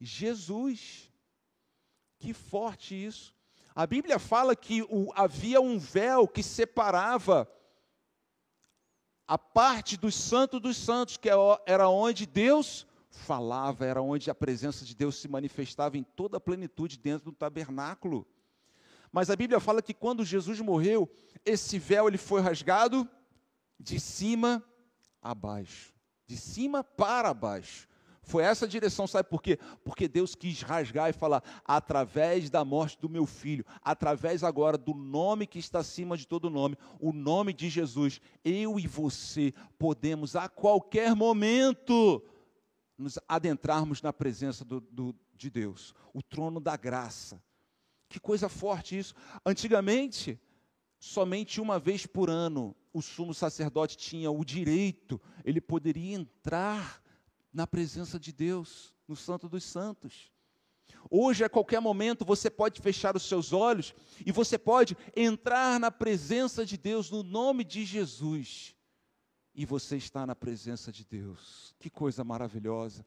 Jesus. 0.00 1.10
Que 2.18 2.32
forte 2.32 2.94
isso. 2.94 3.34
A 3.74 3.86
Bíblia 3.86 4.18
fala 4.18 4.54
que 4.54 4.82
o, 4.82 5.10
havia 5.16 5.60
um 5.60 5.78
véu 5.78 6.28
que 6.28 6.42
separava 6.42 7.50
a 9.26 9.36
parte 9.36 9.96
dos 9.96 10.14
santos 10.14 10.60
dos 10.60 10.76
santos, 10.76 11.16
que 11.16 11.28
é 11.28 11.34
era 11.66 11.88
onde 11.88 12.26
Deus 12.26 12.86
falava, 13.10 13.84
era 13.86 14.02
onde 14.02 14.30
a 14.30 14.34
presença 14.34 14.84
de 14.84 14.94
Deus 14.94 15.16
se 15.16 15.28
manifestava 15.28 15.96
em 15.96 16.02
toda 16.02 16.36
a 16.36 16.40
plenitude 16.40 16.98
dentro 16.98 17.30
do 17.30 17.36
tabernáculo. 17.36 18.26
Mas 19.10 19.30
a 19.30 19.36
Bíblia 19.36 19.60
fala 19.60 19.80
que 19.80 19.94
quando 19.94 20.24
Jesus 20.24 20.60
morreu, 20.60 21.08
esse 21.44 21.78
véu 21.78 22.08
ele 22.08 22.18
foi 22.18 22.40
rasgado 22.40 23.08
de 23.84 24.00
cima 24.00 24.64
a 25.20 25.34
baixo, 25.34 25.94
de 26.26 26.36
cima 26.36 26.82
para 26.82 27.32
baixo. 27.34 27.86
Foi 28.22 28.42
essa 28.42 28.66
direção, 28.66 29.06
sabe 29.06 29.28
por 29.28 29.42
quê? 29.42 29.58
Porque 29.84 30.08
Deus 30.08 30.34
quis 30.34 30.62
rasgar 30.62 31.10
e 31.10 31.12
falar, 31.12 31.44
através 31.62 32.48
da 32.48 32.64
morte 32.64 32.98
do 32.98 33.10
meu 33.10 33.26
filho, 33.26 33.66
através 33.82 34.42
agora 34.42 34.78
do 34.78 34.94
nome 34.94 35.46
que 35.46 35.58
está 35.58 35.80
acima 35.80 36.16
de 36.16 36.26
todo 36.26 36.48
nome, 36.48 36.78
o 36.98 37.12
nome 37.12 37.52
de 37.52 37.68
Jesus, 37.68 38.22
eu 38.42 38.80
e 38.80 38.86
você 38.86 39.52
podemos 39.78 40.34
a 40.34 40.48
qualquer 40.48 41.14
momento 41.14 42.22
nos 42.96 43.18
adentrarmos 43.28 44.00
na 44.00 44.12
presença 44.12 44.64
do, 44.64 44.80
do, 44.80 45.14
de 45.36 45.50
Deus, 45.50 45.94
o 46.14 46.22
trono 46.22 46.60
da 46.60 46.78
graça. 46.78 47.42
Que 48.08 48.18
coisa 48.18 48.48
forte 48.48 48.96
isso. 48.96 49.14
Antigamente, 49.44 50.40
somente 51.04 51.60
uma 51.60 51.78
vez 51.78 52.06
por 52.06 52.30
ano 52.30 52.74
o 52.92 53.02
sumo 53.02 53.34
sacerdote 53.34 53.96
tinha 53.96 54.30
o 54.30 54.42
direito, 54.42 55.20
ele 55.44 55.60
poderia 55.60 56.14
entrar 56.14 57.02
na 57.52 57.66
presença 57.66 58.18
de 58.18 58.32
Deus, 58.32 58.94
no 59.06 59.14
Santo 59.14 59.46
dos 59.46 59.64
Santos. 59.64 60.32
Hoje, 61.10 61.44
a 61.44 61.48
qualquer 61.50 61.80
momento, 61.80 62.24
você 62.24 62.48
pode 62.48 62.80
fechar 62.80 63.14
os 63.14 63.24
seus 63.24 63.52
olhos 63.52 63.94
e 64.24 64.32
você 64.32 64.56
pode 64.56 64.96
entrar 65.14 65.78
na 65.78 65.90
presença 65.90 66.64
de 66.64 66.78
Deus 66.78 67.10
no 67.10 67.22
nome 67.22 67.64
de 67.64 67.84
Jesus. 67.84 68.74
E 69.54 69.66
você 69.66 69.98
está 69.98 70.26
na 70.26 70.34
presença 70.34 70.90
de 70.90 71.04
Deus. 71.04 71.74
Que 71.78 71.90
coisa 71.90 72.24
maravilhosa. 72.24 73.04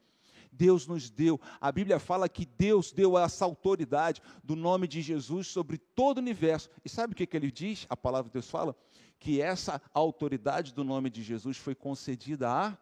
Deus 0.52 0.86
nos 0.86 1.10
deu. 1.10 1.40
A 1.60 1.70
Bíblia 1.70 1.98
fala 1.98 2.28
que 2.28 2.44
Deus 2.44 2.92
deu 2.92 3.18
essa 3.18 3.44
autoridade 3.44 4.22
do 4.42 4.56
nome 4.56 4.86
de 4.88 5.00
Jesus 5.02 5.46
sobre 5.46 5.78
todo 5.78 6.18
o 6.18 6.20
universo. 6.20 6.70
E 6.84 6.88
sabe 6.88 7.12
o 7.12 7.16
que, 7.16 7.26
que 7.26 7.36
ele 7.36 7.50
diz? 7.50 7.86
A 7.88 7.96
palavra 7.96 8.28
de 8.28 8.34
Deus 8.34 8.50
fala 8.50 8.76
que 9.18 9.40
essa 9.40 9.80
autoridade 9.92 10.72
do 10.72 10.84
nome 10.84 11.10
de 11.10 11.22
Jesus 11.22 11.56
foi 11.56 11.74
concedida 11.74 12.48
à 12.48 12.78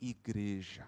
igreja. 0.00 0.86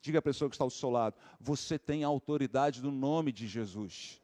Diga 0.00 0.18
a 0.18 0.22
pessoa 0.22 0.50
que 0.50 0.54
está 0.54 0.64
ao 0.64 0.70
seu 0.70 0.90
lado: 0.90 1.16
você 1.40 1.78
tem 1.78 2.04
a 2.04 2.08
autoridade 2.08 2.82
do 2.82 2.90
nome 2.90 3.32
de 3.32 3.46
Jesus. 3.46 4.20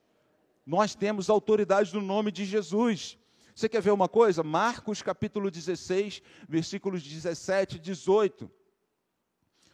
Nós 0.66 0.94
temos 0.94 1.30
a 1.30 1.32
autoridade 1.32 1.90
do 1.90 2.00
nome 2.00 2.30
de 2.30 2.44
Jesus. 2.44 3.18
Você 3.54 3.68
quer 3.68 3.80
ver 3.80 3.90
uma 3.90 4.08
coisa? 4.08 4.42
Marcos 4.42 5.02
capítulo 5.02 5.50
16, 5.50 6.22
versículos 6.48 7.02
17 7.02 7.76
e 7.76 7.78
18. 7.78 8.50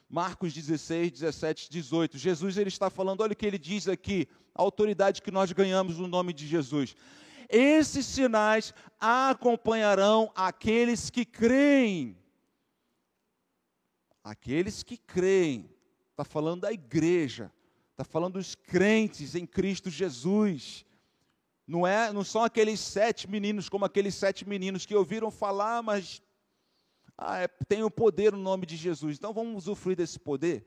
Marcos 0.08 0.52
16, 0.52 1.10
17, 1.12 1.70
18. 1.70 2.18
Jesus 2.18 2.56
ele 2.56 2.68
está 2.68 2.88
falando, 2.88 3.22
olha 3.22 3.32
o 3.32 3.36
que 3.36 3.46
ele 3.46 3.58
diz 3.58 3.88
aqui, 3.88 4.28
a 4.54 4.62
autoridade 4.62 5.20
que 5.20 5.30
nós 5.30 5.52
ganhamos 5.52 5.98
no 5.98 6.06
nome 6.06 6.32
de 6.32 6.46
Jesus. 6.46 6.94
Esses 7.48 8.06
sinais 8.06 8.74
acompanharão 9.00 10.30
aqueles 10.34 11.10
que 11.10 11.24
creem. 11.24 12.16
Aqueles 14.22 14.82
que 14.82 14.96
creem. 14.96 15.70
Está 16.10 16.24
falando 16.24 16.62
da 16.62 16.72
igreja. 16.72 17.52
Está 17.92 18.04
falando 18.04 18.34
dos 18.34 18.54
crentes 18.54 19.34
em 19.34 19.46
Cristo 19.46 19.90
Jesus. 19.90 20.84
Não, 21.66 21.86
é, 21.86 22.12
não 22.12 22.22
são 22.22 22.44
aqueles 22.44 22.78
sete 22.78 23.28
meninos 23.28 23.68
como 23.68 23.84
aqueles 23.84 24.14
sete 24.14 24.48
meninos 24.48 24.86
que 24.86 24.94
ouviram 24.94 25.30
falar, 25.30 25.82
mas 25.82 26.22
Ah, 27.18 27.38
é, 27.38 27.48
tem 27.48 27.82
o 27.82 27.90
poder 27.90 28.32
no 28.32 28.38
nome 28.38 28.66
de 28.66 28.76
Jesus, 28.76 29.16
então 29.16 29.32
vamos 29.32 29.64
usufruir 29.64 29.96
desse 29.96 30.18
poder. 30.18 30.66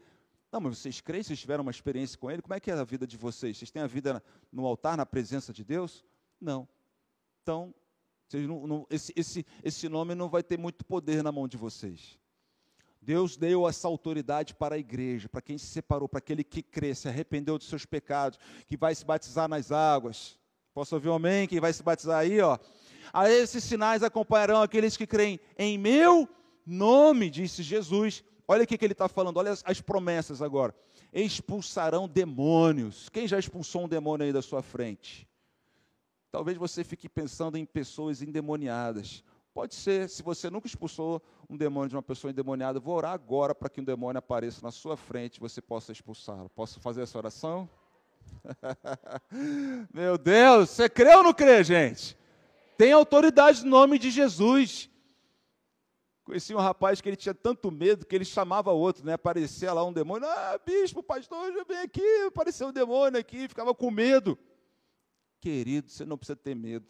Não, 0.51 0.59
mas 0.59 0.79
vocês 0.79 0.99
creem, 0.99 1.21
vocês 1.21 1.39
tiveram 1.39 1.61
uma 1.61 1.71
experiência 1.71 2.17
com 2.17 2.29
Ele, 2.29 2.41
como 2.41 2.55
é 2.55 2.59
que 2.59 2.71
é 2.71 2.73
a 2.73 2.83
vida 2.83 3.05
de 3.05 3.17
vocês? 3.17 3.57
Vocês 3.57 3.69
têm 3.69 3.83
a 3.83 3.87
vida 3.87 4.23
no 4.51 4.65
altar, 4.65 4.97
na 4.97 5.05
presença 5.05 5.53
de 5.53 5.63
Deus? 5.63 6.03
Não. 6.41 6.67
Então, 7.43 7.73
não, 8.33 8.67
não, 8.67 8.87
esse, 8.89 9.13
esse, 9.15 9.45
esse 9.63 9.87
nome 9.87 10.15
não 10.15 10.27
vai 10.27 10.41
ter 10.41 10.57
muito 10.57 10.83
poder 10.85 11.23
na 11.23 11.31
mão 11.31 11.47
de 11.47 11.57
vocês. 11.57 12.19
Deus 13.01 13.37
deu 13.37 13.67
essa 13.67 13.87
autoridade 13.87 14.53
para 14.53 14.75
a 14.75 14.77
igreja, 14.77 15.29
para 15.29 15.41
quem 15.41 15.57
se 15.57 15.67
separou, 15.67 16.09
para 16.09 16.17
aquele 16.17 16.43
que 16.43 16.61
crê, 16.61 16.93
se 16.93 17.07
arrependeu 17.07 17.57
dos 17.57 17.67
seus 17.67 17.85
pecados, 17.85 18.37
que 18.67 18.75
vai 18.75 18.93
se 18.93 19.05
batizar 19.05 19.47
nas 19.47 19.71
águas. 19.71 20.37
Posso 20.73 20.95
ouvir 20.95 21.09
um 21.09 21.15
amém? 21.15 21.47
Quem 21.47 21.59
vai 21.59 21.73
se 21.73 21.81
batizar 21.81 22.19
aí, 22.19 22.41
ó. 22.41 22.57
A 23.13 23.29
esses 23.29 23.63
sinais 23.63 24.03
acompanharão 24.03 24.61
aqueles 24.61 24.97
que 24.97 25.07
creem 25.07 25.39
em 25.57 25.77
meu 25.77 26.29
nome, 26.65 27.29
disse 27.29 27.63
Jesus. 27.63 28.23
Olha 28.47 28.63
o 28.63 28.67
que 28.67 28.83
ele 28.83 28.93
está 28.93 29.07
falando, 29.07 29.37
olha 29.37 29.51
as, 29.51 29.63
as 29.65 29.79
promessas 29.79 30.41
agora. 30.41 30.73
Expulsarão 31.13 32.07
demônios. 32.07 33.09
Quem 33.09 33.27
já 33.27 33.37
expulsou 33.37 33.85
um 33.85 33.87
demônio 33.87 34.25
aí 34.25 34.33
da 34.33 34.41
sua 34.41 34.61
frente? 34.61 35.27
Talvez 36.31 36.57
você 36.57 36.83
fique 36.83 37.09
pensando 37.09 37.57
em 37.57 37.65
pessoas 37.65 38.21
endemoniadas. 38.21 39.23
Pode 39.53 39.73
ser, 39.73 40.07
se 40.09 40.21
você 40.21 40.49
nunca 40.49 40.67
expulsou 40.67 41.21
um 41.49 41.57
demônio 41.57 41.89
de 41.89 41.95
uma 41.95 42.03
pessoa 42.03 42.31
endemoniada, 42.31 42.79
vou 42.79 42.95
orar 42.95 43.13
agora 43.13 43.55
para 43.55 43.69
que 43.69 43.81
um 43.81 43.83
demônio 43.83 44.19
apareça 44.19 44.61
na 44.61 44.71
sua 44.71 44.95
frente 44.95 45.37
e 45.37 45.39
você 45.39 45.61
possa 45.61 45.91
expulsá-lo. 45.91 46.49
Posso 46.49 46.79
fazer 46.79 47.01
essa 47.01 47.17
oração? 47.17 47.69
Meu 49.93 50.17
Deus, 50.17 50.69
você 50.69 50.87
crê 50.87 51.15
ou 51.15 51.23
não 51.23 51.33
crê, 51.33 51.63
gente? 51.63 52.15
Tem 52.77 52.91
autoridade 52.91 53.63
no 53.63 53.71
nome 53.71 53.97
de 53.97 54.11
Jesus. 54.11 54.89
Conheci 56.29 56.53
um 56.53 56.59
rapaz 56.59 57.01
que 57.01 57.09
ele 57.09 57.15
tinha 57.15 57.33
tanto 57.33 57.71
medo 57.71 58.05
que 58.05 58.15
ele 58.15 58.23
chamava 58.23 58.71
outro, 58.71 59.03
né? 59.03 59.13
Aparecia 59.13 59.73
lá 59.73 59.83
um 59.83 59.91
demônio. 59.91 60.27
Ah, 60.29 60.59
bispo, 60.63 61.01
pastor, 61.01 61.51
vem 61.67 61.79
aqui, 61.79 62.03
apareceu 62.27 62.67
um 62.67 62.71
demônio 62.71 63.19
aqui, 63.19 63.47
ficava 63.47 63.73
com 63.73 63.89
medo. 63.89 64.37
Querido, 65.41 65.89
você 65.89 66.05
não 66.05 66.19
precisa 66.19 66.35
ter 66.35 66.53
medo. 66.53 66.85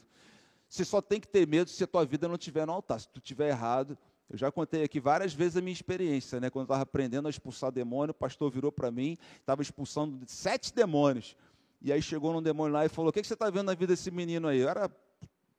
Você 0.68 0.84
só 0.84 1.02
tem 1.02 1.22
que 1.22 1.28
ter 1.28 1.48
medo 1.48 1.70
se 1.70 1.82
a 1.82 1.88
tua 1.88 2.06
vida 2.06 2.28
não 2.28 2.36
estiver 2.36 2.68
no 2.68 2.74
altar. 2.74 3.00
Se 3.00 3.08
tu 3.08 3.20
estiver 3.20 3.48
errado, 3.48 3.98
eu 4.30 4.38
já 4.38 4.52
contei 4.52 4.84
aqui 4.84 5.00
várias 5.00 5.34
vezes 5.34 5.56
a 5.56 5.62
minha 5.62 5.72
experiência, 5.72 6.42
né? 6.42 6.50
Quando 6.50 6.64
eu 6.64 6.66
estava 6.66 6.82
aprendendo 6.82 7.28
a 7.28 7.30
expulsar 7.30 7.72
demônio, 7.72 8.12
o 8.12 8.16
pastor 8.16 8.52
virou 8.52 8.74
para 8.74 8.92
mim, 8.92 9.16
estava 9.38 9.62
expulsando 9.62 10.20
sete 10.28 10.74
demônios. 10.74 11.38
E 11.82 11.94
aí 11.94 12.02
chegou 12.02 12.34
num 12.34 12.42
demônio 12.42 12.74
lá 12.74 12.86
e 12.86 12.90
falou: 12.90 13.08
O 13.08 13.14
que, 13.14 13.22
que 13.22 13.28
você 13.28 13.36
está 13.36 13.50
vendo 13.50 13.68
na 13.68 13.74
vida 13.74 13.94
desse 13.94 14.12
menino 14.12 14.50
aí? 14.50 14.60
Eu 14.60 14.68
era, 14.68 14.92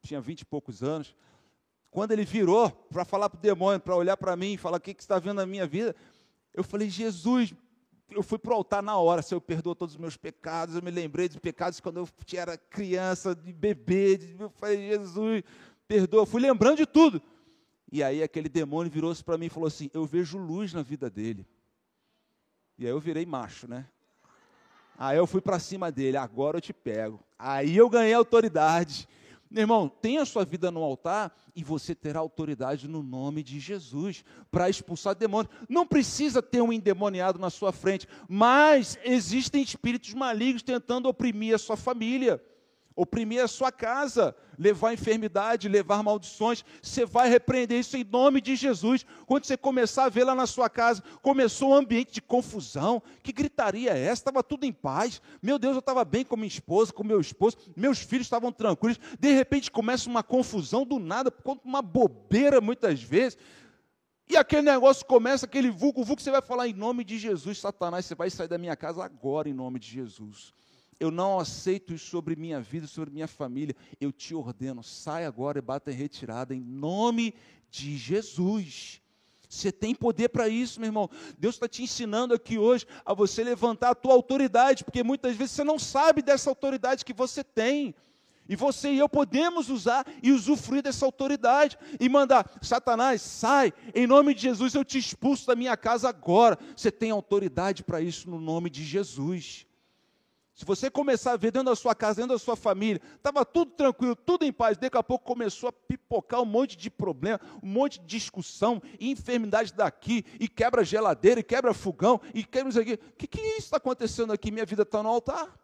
tinha 0.03 0.21
vinte 0.21 0.43
e 0.43 0.45
poucos 0.45 0.83
anos. 0.83 1.17
Quando 1.91 2.13
ele 2.13 2.25
virou 2.25 2.71
para 2.71 3.05
falar 3.05 3.29
para 3.29 3.39
o 3.39 3.41
demônio, 3.41 3.81
para 3.81 3.97
olhar 3.97 4.17
para 4.17 4.37
mim 4.37 4.53
e 4.53 4.57
falar: 4.57 4.77
O 4.77 4.81
que, 4.81 4.95
que 4.95 5.03
está 5.03 5.19
vendo 5.19 5.37
na 5.37 5.47
minha 5.47 5.67
vida? 5.67 5.95
Eu 6.55 6.63
falei: 6.63 6.89
Jesus, 6.89 7.53
eu 8.11 8.23
fui 8.23 8.39
para 8.39 8.53
o 8.53 8.55
altar 8.55 8.83
na 8.83 8.97
hora, 8.97 9.23
Senhor, 9.23 9.41
perdoa 9.41 9.75
todos 9.75 9.95
os 9.95 10.01
meus 10.01 10.17
pecados. 10.17 10.77
Eu 10.77 10.83
me 10.83 10.91
lembrei 10.91 11.29
de 11.29 11.41
pecados 11.41 11.81
quando 11.81 11.99
eu 11.99 12.09
era 12.35 12.57
criança, 12.57 13.35
de 13.35 13.53
bebê. 13.53 14.17
De, 14.17 14.37
eu 14.39 14.51
falei: 14.51 14.89
Jesus, 14.89 15.43
perdoa. 15.89 16.23
Eu 16.23 16.27
fui 16.27 16.41
lembrando 16.41 16.77
de 16.77 16.87
tudo. 16.87 17.21
E 17.91 18.05
aí 18.05 18.23
aquele 18.23 18.49
demônio 18.49 18.91
virou-se 18.91 19.23
para 19.23 19.37
mim 19.37 19.47
e 19.47 19.51
falou 19.51 19.67
assim: 19.67 19.91
Eu 19.93 20.07
vejo 20.07 20.39
luz 20.39 20.73
na 20.73 20.83
vida 20.83 21.11
dele. 21.11 21.45
E 22.79 22.87
aí 22.87 22.91
eu 22.91 23.01
virei 23.01 23.27
macho, 23.27 23.69
né? 23.69 23.87
Aí 24.97 25.17
eu 25.17 25.27
fui 25.27 25.41
para 25.41 25.59
cima 25.59 25.91
dele, 25.91 26.17
agora 26.17 26.59
eu 26.59 26.61
te 26.61 26.73
pego. 26.73 27.21
Aí 27.39 27.77
eu 27.77 27.89
ganhei 27.89 28.15
autoridade. 28.15 29.09
Meu 29.51 29.63
irmão, 29.63 29.89
tenha 29.89 30.23
a 30.23 30.27
sua 30.27 30.45
vida 30.45 30.71
no 30.71 30.81
altar 30.81 31.37
e 31.57 31.65
você 31.65 31.93
terá 31.93 32.21
autoridade 32.21 32.87
no 32.87 33.03
nome 33.03 33.43
de 33.43 33.59
Jesus 33.59 34.25
para 34.49 34.71
expulsar 34.71 35.17
demônios. 35.17 35.53
Não 35.69 35.85
precisa 35.85 36.41
ter 36.41 36.63
um 36.63 36.73
endemoniado 36.73 37.37
na 37.37 37.51
sua 37.51 37.73
frente, 37.73 38.07
mas 38.29 38.97
existem 39.03 39.61
espíritos 39.61 40.15
malignos 40.15 40.63
tentando 40.63 41.09
oprimir 41.09 41.55
a 41.55 41.59
sua 41.59 41.77
família 41.77 42.41
oprimir 43.01 43.43
a 43.43 43.49
sua 43.49 43.73
casa, 43.73 44.37
levar 44.59 44.93
enfermidade, 44.93 45.71
levar 45.71 46.03
maldições. 46.03 46.63
Você 46.83 47.07
vai 47.07 47.31
repreender 47.31 47.81
isso 47.81 47.97
em 47.97 48.05
nome 48.05 48.43
de 48.43 48.55
Jesus. 48.55 49.07
Quando 49.25 49.47
você 49.47 49.57
começar 49.57 50.05
a 50.05 50.09
ver 50.11 50.25
lá 50.25 50.35
na 50.35 50.47
sua 50.47 50.69
casa, 50.69 51.03
começou 51.23 51.71
um 51.71 51.75
ambiente 51.75 52.13
de 52.13 52.21
confusão. 52.21 53.03
Que 53.23 53.33
gritaria 53.33 53.93
é 53.93 53.99
essa? 53.99 54.21
Estava 54.21 54.43
tudo 54.43 54.65
em 54.65 54.73
paz. 54.73 55.23
Meu 55.41 55.59
Deus, 55.59 55.77
eu 55.77 55.81
estava 55.81 56.05
bem 56.05 56.27
com 56.27 56.37
minha 56.37 56.47
esposa, 56.47 56.93
com 56.93 57.03
meu 57.03 57.23
esposo, 57.23 57.57
meus 57.75 58.01
filhos 58.01 58.27
estavam 58.27 58.53
tranquilos. 58.53 59.01
De 59.19 59.33
repente 59.33 59.71
começa 59.71 60.07
uma 60.11 60.23
confusão 60.23 60.85
do 60.85 60.99
nada, 60.99 61.33
uma 61.65 61.81
bobeira 61.81 62.61
muitas 62.61 63.03
vezes. 63.03 63.39
E 64.29 64.37
aquele 64.37 64.63
negócio 64.63 65.07
começa, 65.07 65.47
aquele 65.47 65.71
vulgo, 65.71 66.05
vulgo, 66.05 66.21
você 66.21 66.31
vai 66.31 66.43
falar 66.43 66.69
em 66.69 66.75
nome 66.75 67.03
de 67.03 67.19
Jesus, 67.19 67.59
Satanás, 67.59 68.05
você 68.05 68.15
vai 68.15 68.29
sair 68.29 68.47
da 68.47 68.59
minha 68.59 68.77
casa 68.77 69.03
agora 69.03 69.49
em 69.49 69.55
nome 69.55 69.79
de 69.79 69.89
Jesus 69.89 70.53
eu 71.01 71.11
não 71.11 71.41
aceito 71.41 71.95
isso 71.95 72.07
sobre 72.07 72.37
minha 72.37 72.61
vida, 72.61 72.87
sobre 72.87 73.11
minha 73.11 73.27
família. 73.27 73.75
Eu 73.99 74.13
te 74.13 74.35
ordeno, 74.35 74.83
sai 74.83 75.25
agora 75.25 75.59
e 75.59 75.63
bata 75.63 75.91
em 75.91 75.95
retirada, 75.95 76.55
em 76.55 76.61
nome 76.61 77.35
de 77.71 77.97
Jesus. 77.97 79.01
Você 79.49 79.73
tem 79.73 79.95
poder 79.95 80.29
para 80.29 80.47
isso, 80.47 80.79
meu 80.79 80.89
irmão. 80.89 81.11
Deus 81.39 81.55
está 81.55 81.67
te 81.67 81.83
ensinando 81.83 82.35
aqui 82.35 82.59
hoje 82.59 82.87
a 83.05 83.15
você 83.15 83.43
levantar 83.43 83.91
a 83.91 83.95
tua 83.95 84.13
autoridade, 84.13 84.85
porque 84.85 85.03
muitas 85.03 85.35
vezes 85.35 85.53
você 85.55 85.65
não 85.65 85.79
sabe 85.79 86.21
dessa 86.21 86.51
autoridade 86.51 87.05
que 87.05 87.15
você 87.15 87.43
tem. 87.43 87.95
E 88.47 88.55
você 88.55 88.93
e 88.93 88.99
eu 88.99 89.09
podemos 89.09 89.71
usar 89.71 90.05
e 90.23 90.33
usufruir 90.33 90.83
dessa 90.83 91.07
autoridade 91.07 91.79
e 91.99 92.09
mandar, 92.09 92.51
Satanás, 92.61 93.23
sai, 93.23 93.73
em 93.95 94.07
nome 94.07 94.35
de 94.35 94.43
Jesus 94.43 94.75
eu 94.75 94.85
te 94.85 94.99
expulso 94.99 95.47
da 95.47 95.57
minha 95.57 95.77
casa 95.77 96.09
agora. 96.09 96.59
Você 96.77 96.91
tem 96.91 97.11
autoridade 97.11 97.83
para 97.83 98.03
isso 98.03 98.29
no 98.29 98.41
nome 98.41 98.69
de 98.69 98.85
Jesus. 98.85 99.67
Se 100.61 100.67
você 100.67 100.91
começar 100.91 101.33
a 101.33 101.37
ver 101.39 101.53
dentro 101.53 101.71
da 101.71 101.75
sua 101.75 101.95
casa, 101.95 102.21
dentro 102.21 102.35
da 102.35 102.39
sua 102.39 102.55
família, 102.55 103.01
estava 103.17 103.47
tudo 103.47 103.71
tranquilo, 103.71 104.15
tudo 104.15 104.45
em 104.45 104.53
paz, 104.53 104.77
daqui 104.77 104.95
a 104.95 105.03
pouco 105.03 105.25
começou 105.25 105.71
a 105.71 105.73
pipocar 105.73 106.43
um 106.43 106.45
monte 106.45 106.77
de 106.77 106.91
problema, 106.91 107.41
um 107.63 107.67
monte 107.67 107.99
de 107.99 108.05
discussão, 108.05 108.79
e 108.99 109.11
enfermidade 109.11 109.73
daqui, 109.73 110.23
e 110.39 110.47
quebra 110.47 110.85
geladeira, 110.85 111.41
e 111.41 111.43
quebra 111.43 111.73
fogão, 111.73 112.21
e 112.35 112.45
quebra 112.45 112.69
isso 112.69 112.79
aqui. 112.79 112.93
O 112.93 113.17
que, 113.17 113.27
que 113.27 113.41
está 113.41 113.79
acontecendo 113.79 114.35
aqui? 114.35 114.51
Minha 114.51 114.67
vida 114.67 114.83
está 114.83 115.03
no 115.03 115.09
altar. 115.09 115.59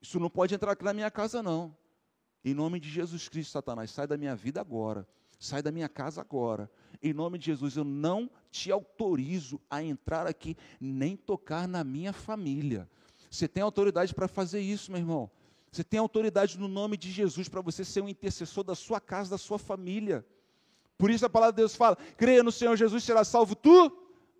Isso 0.00 0.18
não 0.18 0.30
pode 0.30 0.54
entrar 0.54 0.72
aqui 0.72 0.82
na 0.82 0.94
minha 0.94 1.10
casa, 1.10 1.42
não. 1.42 1.76
Em 2.42 2.54
nome 2.54 2.80
de 2.80 2.88
Jesus 2.88 3.28
Cristo, 3.28 3.50
Satanás, 3.50 3.90
sai 3.90 4.06
da 4.06 4.16
minha 4.16 4.34
vida 4.34 4.58
agora. 4.58 5.06
Sai 5.38 5.60
da 5.60 5.70
minha 5.70 5.90
casa 5.90 6.22
agora. 6.22 6.70
Em 7.02 7.12
nome 7.12 7.36
de 7.36 7.44
Jesus, 7.44 7.76
eu 7.76 7.84
não 7.84 8.30
te 8.50 8.72
autorizo 8.72 9.60
a 9.68 9.82
entrar 9.82 10.26
aqui, 10.26 10.56
nem 10.80 11.14
tocar 11.14 11.68
na 11.68 11.84
minha 11.84 12.14
família. 12.14 12.88
Você 13.30 13.46
tem 13.46 13.62
autoridade 13.62 14.14
para 14.14 14.28
fazer 14.28 14.60
isso, 14.60 14.90
meu 14.90 15.00
irmão. 15.00 15.30
Você 15.70 15.84
tem 15.84 16.00
autoridade 16.00 16.58
no 16.58 16.66
nome 16.66 16.96
de 16.96 17.10
Jesus 17.10 17.48
para 17.48 17.60
você 17.60 17.84
ser 17.84 18.00
um 18.00 18.08
intercessor 18.08 18.64
da 18.64 18.74
sua 18.74 19.00
casa, 19.00 19.30
da 19.30 19.38
sua 19.38 19.58
família. 19.58 20.24
Por 20.96 21.10
isso 21.10 21.24
a 21.26 21.30
palavra 21.30 21.52
de 21.52 21.58
Deus 21.58 21.76
fala: 21.76 21.96
creia 22.16 22.42
no 22.42 22.50
Senhor 22.50 22.76
Jesus, 22.76 23.04
será 23.04 23.22
salvo 23.24 23.54
tu 23.54 23.92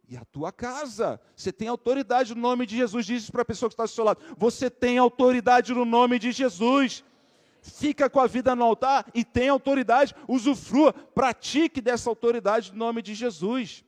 e 0.08 0.16
a 0.16 0.24
tua 0.24 0.50
casa. 0.50 1.20
Você 1.36 1.52
tem 1.52 1.68
autoridade 1.68 2.34
no 2.34 2.40
nome 2.40 2.64
de 2.64 2.76
Jesus. 2.76 3.04
Diz 3.04 3.24
isso 3.24 3.32
para 3.32 3.42
a 3.42 3.44
pessoa 3.44 3.68
que 3.68 3.74
está 3.74 3.84
ao 3.84 3.88
seu 3.88 4.04
lado. 4.04 4.20
Você 4.36 4.70
tem 4.70 4.96
autoridade 4.96 5.74
no 5.74 5.84
nome 5.84 6.18
de 6.18 6.32
Jesus. 6.32 7.04
Fica 7.60 8.08
com 8.08 8.20
a 8.20 8.26
vida 8.26 8.56
no 8.56 8.64
altar 8.64 9.06
e 9.14 9.24
tem 9.24 9.48
autoridade, 9.48 10.14
usufrua, 10.26 10.92
pratique 10.92 11.80
dessa 11.80 12.08
autoridade 12.08 12.72
no 12.72 12.78
nome 12.78 13.02
de 13.02 13.14
Jesus. 13.14 13.84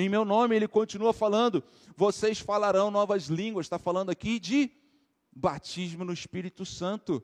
Em 0.00 0.08
meu 0.08 0.24
nome, 0.24 0.56
ele 0.56 0.66
continua 0.66 1.12
falando: 1.12 1.62
vocês 1.94 2.38
falarão 2.38 2.90
novas 2.90 3.24
línguas. 3.26 3.66
Está 3.66 3.78
falando 3.78 4.08
aqui 4.08 4.40
de 4.40 4.70
batismo 5.30 6.06
no 6.06 6.12
Espírito 6.12 6.64
Santo. 6.64 7.22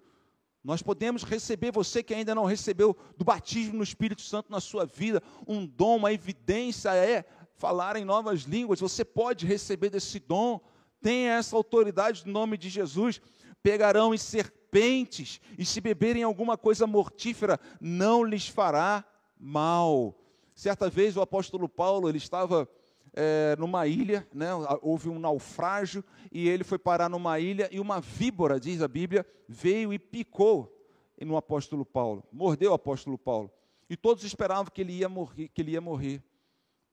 Nós 0.62 0.82
podemos 0.82 1.22
receber, 1.22 1.72
você 1.72 2.02
que 2.02 2.12
ainda 2.12 2.34
não 2.34 2.44
recebeu 2.44 2.94
do 3.16 3.24
batismo 3.24 3.78
no 3.78 3.82
Espírito 3.82 4.20
Santo 4.20 4.50
na 4.50 4.60
sua 4.60 4.84
vida, 4.84 5.22
um 5.46 5.64
dom, 5.64 5.96
uma 5.96 6.12
evidência 6.12 6.94
é 6.94 7.24
falar 7.54 7.96
em 7.96 8.04
novas 8.04 8.42
línguas. 8.42 8.80
Você 8.80 9.04
pode 9.04 9.46
receber 9.46 9.88
desse 9.88 10.18
dom, 10.18 10.60
tenha 11.00 11.32
essa 11.34 11.56
autoridade 11.56 12.26
no 12.26 12.32
nome 12.32 12.58
de 12.58 12.68
Jesus. 12.68 13.22
Pegarão 13.62 14.12
em 14.12 14.18
serpentes, 14.18 15.40
e 15.56 15.64
se 15.64 15.80
beberem 15.80 16.22
alguma 16.22 16.58
coisa 16.58 16.86
mortífera, 16.86 17.58
não 17.80 18.22
lhes 18.22 18.46
fará 18.46 19.02
mal. 19.38 20.14
Certa 20.56 20.90
vez 20.90 21.16
o 21.16 21.20
apóstolo 21.20 21.68
Paulo, 21.68 22.08
ele 22.08 22.18
estava 22.18 22.68
é, 23.12 23.54
numa 23.58 23.86
ilha, 23.86 24.26
né, 24.32 24.48
houve 24.82 25.08
um 25.08 25.18
naufrágio, 25.18 26.02
e 26.32 26.48
ele 26.48 26.64
foi 26.64 26.78
parar 26.78 27.08
numa 27.08 27.38
ilha, 27.38 27.68
e 27.70 27.78
uma 27.78 28.00
víbora, 28.00 28.58
diz 28.58 28.82
a 28.82 28.88
Bíblia, 28.88 29.24
veio 29.46 29.92
e 29.92 29.98
picou 29.98 30.74
no 31.20 31.36
apóstolo 31.36 31.84
Paulo, 31.84 32.24
mordeu 32.32 32.72
o 32.72 32.74
apóstolo 32.74 33.16
Paulo. 33.16 33.50
E 33.88 33.96
todos 33.96 34.24
esperavam 34.24 34.72
que 34.72 34.80
ele 34.80 34.94
ia 34.94 35.08
morrer, 35.08 35.48
que 35.48 35.60
ele 35.62 35.72
ia 35.72 35.80
morrer 35.80 36.22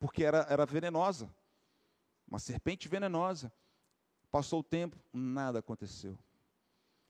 porque 0.04 0.26
era, 0.26 0.46
era 0.50 0.66
venenosa, 0.66 1.34
uma 2.28 2.38
serpente 2.38 2.90
venenosa. 2.90 3.50
Passou 4.30 4.60
o 4.60 4.64
tempo, 4.64 4.98
nada 5.14 5.60
aconteceu. 5.60 6.20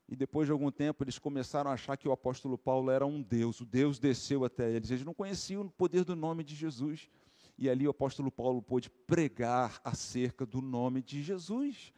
E 0.08 0.16
depois 0.16 0.48
de 0.48 0.52
algum 0.52 0.72
tempo 0.72 1.04
eles 1.04 1.18
começaram 1.18 1.72
a 1.72 1.74
achar 1.74 1.98
que 1.98 2.08
o 2.08 2.12
apóstolo 2.12 2.58
Paulo 2.58 2.92
era 2.92 3.06
um 3.06 3.22
Deus. 3.22 3.62
O 3.62 3.66
Deus 3.66 4.00
desceu 4.00 4.44
até 4.44 4.70
eles. 4.70 4.92
Eles 4.92 5.06
não 5.06 5.14
conheciam 5.14 5.64
o 5.64 5.70
poder 5.70 6.04
do 6.04 6.16
nome 6.16 6.44
de 6.44 6.56
Jesus. 6.56 7.10
E 7.58 7.70
ali 7.70 7.88
o 7.88 7.92
apóstolo 7.92 8.32
Paulo 8.32 8.62
pôde 8.62 8.90
pregar 8.90 9.80
acerca 9.84 10.46
do 10.46 10.62
nome 10.62 11.02
de 11.02 11.22
Jesus. 11.22 11.94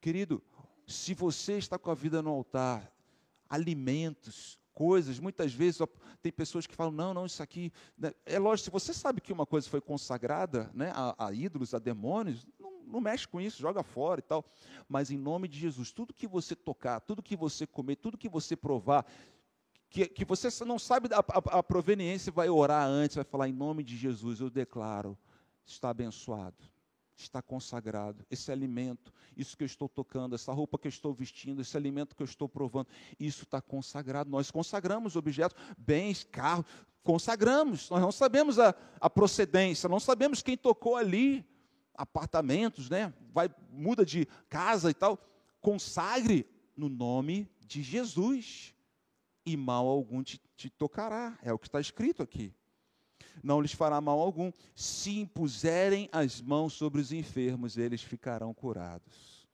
Querido, 0.00 0.42
se 0.86 1.14
você 1.14 1.58
está 1.58 1.78
com 1.78 1.90
a 1.90 1.94
vida 1.94 2.22
no 2.22 2.30
altar, 2.30 2.92
alimentos, 3.48 4.58
coisas, 4.72 5.18
muitas 5.18 5.52
vezes 5.52 5.80
tem 6.22 6.32
pessoas 6.32 6.66
que 6.66 6.74
falam, 6.74 6.92
não, 6.92 7.12
não, 7.12 7.26
isso 7.26 7.42
aqui. 7.42 7.72
Né? 7.98 8.14
É 8.24 8.38
lógico, 8.38 8.64
se 8.64 8.70
você 8.70 8.94
sabe 8.94 9.20
que 9.20 9.32
uma 9.32 9.44
coisa 9.44 9.68
foi 9.68 9.80
consagrada 9.80 10.70
né, 10.72 10.92
a, 10.94 11.26
a 11.26 11.32
ídolos, 11.32 11.74
a 11.74 11.78
demônios, 11.78 12.46
não, 12.90 13.00
mexe 13.00 13.26
com 13.26 13.40
isso, 13.40 13.60
joga 13.60 13.82
fora 13.82 14.20
e 14.20 14.22
tal. 14.22 14.44
Mas 14.88 15.10
em 15.10 15.18
nome 15.18 15.48
de 15.48 15.58
Jesus, 15.58 15.92
tudo 15.92 16.12
que 16.12 16.26
você 16.26 16.54
tocar, 16.56 17.00
tudo 17.00 17.22
que 17.22 17.36
você 17.36 17.66
comer, 17.66 17.96
tudo 17.96 18.18
que 18.18 18.28
você 18.28 18.56
provar, 18.56 19.06
que, 19.88 20.06
que 20.06 20.24
você 20.24 20.48
não 20.64 20.78
sabe 20.78 21.08
a, 21.12 21.18
a, 21.18 21.58
a 21.58 21.62
proveniência, 21.62 22.30
vai 22.32 22.48
orar 22.48 22.86
antes, 22.86 23.16
vai 23.16 23.24
falar, 23.24 23.48
em 23.48 23.52
nome 23.52 23.82
de 23.82 23.96
Jesus, 23.96 24.40
eu 24.40 24.50
declaro, 24.50 25.18
está 25.64 25.90
abençoado 25.90 26.70
está 27.22 27.42
consagrado. 27.42 28.24
Esse 28.30 28.50
alimento, 28.50 29.12
isso 29.36 29.56
que 29.56 29.62
eu 29.62 29.66
estou 29.66 29.88
tocando, 29.88 30.34
essa 30.34 30.52
roupa 30.52 30.78
que 30.78 30.86
eu 30.86 30.90
estou 30.90 31.12
vestindo, 31.12 31.60
esse 31.60 31.76
alimento 31.76 32.16
que 32.16 32.22
eu 32.22 32.26
estou 32.26 32.48
provando, 32.48 32.88
isso 33.18 33.44
está 33.44 33.60
consagrado. 33.60 34.30
Nós 34.30 34.50
consagramos 34.50 35.16
objetos, 35.16 35.56
bens, 35.76 36.24
carros, 36.24 36.66
consagramos. 37.02 37.90
Nós 37.90 38.00
não 38.00 38.12
sabemos 38.12 38.58
a, 38.58 38.74
a 39.00 39.10
procedência, 39.10 39.88
não 39.88 40.00
sabemos 40.00 40.42
quem 40.42 40.56
tocou 40.56 40.96
ali. 40.96 41.44
Apartamentos, 41.94 42.88
né? 42.88 43.12
Vai, 43.32 43.48
muda 43.70 44.04
de 44.04 44.26
casa 44.48 44.90
e 44.90 44.94
tal. 44.94 45.18
Consagre 45.60 46.46
no 46.76 46.88
nome 46.88 47.50
de 47.60 47.82
Jesus. 47.82 48.74
E 49.44 49.56
mal 49.56 49.86
algum 49.86 50.22
te, 50.22 50.40
te 50.56 50.68
tocará. 50.68 51.38
É 51.42 51.52
o 51.52 51.58
que 51.58 51.66
está 51.66 51.80
escrito 51.80 52.22
aqui 52.22 52.54
não 53.42 53.60
lhes 53.60 53.72
fará 53.72 54.00
mal 54.00 54.20
algum. 54.20 54.52
Se 54.74 55.18
impuserem 55.18 56.08
as 56.12 56.40
mãos 56.40 56.74
sobre 56.74 57.00
os 57.00 57.12
enfermos, 57.12 57.76
eles 57.76 58.02
ficarão 58.02 58.52
curados. 58.52 59.48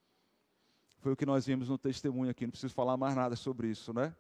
Foi 0.98 1.12
o 1.12 1.16
que 1.16 1.26
nós 1.26 1.46
vimos 1.46 1.68
no 1.68 1.78
testemunho 1.78 2.30
aqui, 2.30 2.46
não 2.46 2.50
preciso 2.50 2.74
falar 2.74 2.96
mais 2.96 3.14
nada 3.14 3.36
sobre 3.36 3.68
isso, 3.68 3.92
né? 3.92 4.14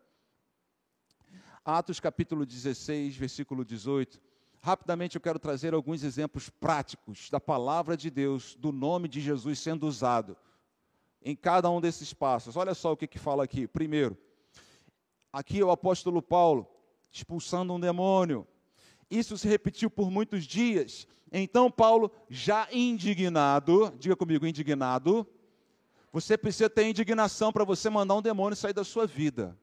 Atos 1.64 1.98
capítulo 1.98 2.46
16, 2.46 3.16
versículo 3.16 3.64
18. 3.64 4.20
Rapidamente 4.66 5.14
eu 5.14 5.20
quero 5.20 5.38
trazer 5.38 5.74
alguns 5.74 6.02
exemplos 6.02 6.50
práticos 6.50 7.30
da 7.30 7.38
palavra 7.38 7.96
de 7.96 8.10
Deus, 8.10 8.56
do 8.56 8.72
nome 8.72 9.06
de 9.06 9.20
Jesus 9.20 9.60
sendo 9.60 9.86
usado 9.86 10.36
em 11.22 11.36
cada 11.36 11.70
um 11.70 11.80
desses 11.80 12.12
passos. 12.12 12.56
Olha 12.56 12.74
só 12.74 12.90
o 12.90 12.96
que, 12.96 13.06
que 13.06 13.16
fala 13.16 13.44
aqui. 13.44 13.68
Primeiro, 13.68 14.18
aqui 15.32 15.60
é 15.60 15.64
o 15.64 15.70
apóstolo 15.70 16.20
Paulo 16.20 16.66
expulsando 17.12 17.72
um 17.74 17.78
demônio. 17.78 18.44
Isso 19.08 19.38
se 19.38 19.46
repetiu 19.46 19.88
por 19.88 20.10
muitos 20.10 20.44
dias. 20.44 21.06
Então, 21.30 21.70
Paulo, 21.70 22.10
já 22.28 22.66
indignado, 22.72 23.94
diga 24.00 24.16
comigo, 24.16 24.48
indignado, 24.48 25.24
você 26.12 26.36
precisa 26.36 26.68
ter 26.68 26.88
indignação 26.88 27.52
para 27.52 27.62
você 27.62 27.88
mandar 27.88 28.16
um 28.16 28.22
demônio 28.22 28.56
sair 28.56 28.72
da 28.72 28.82
sua 28.82 29.06
vida. 29.06 29.56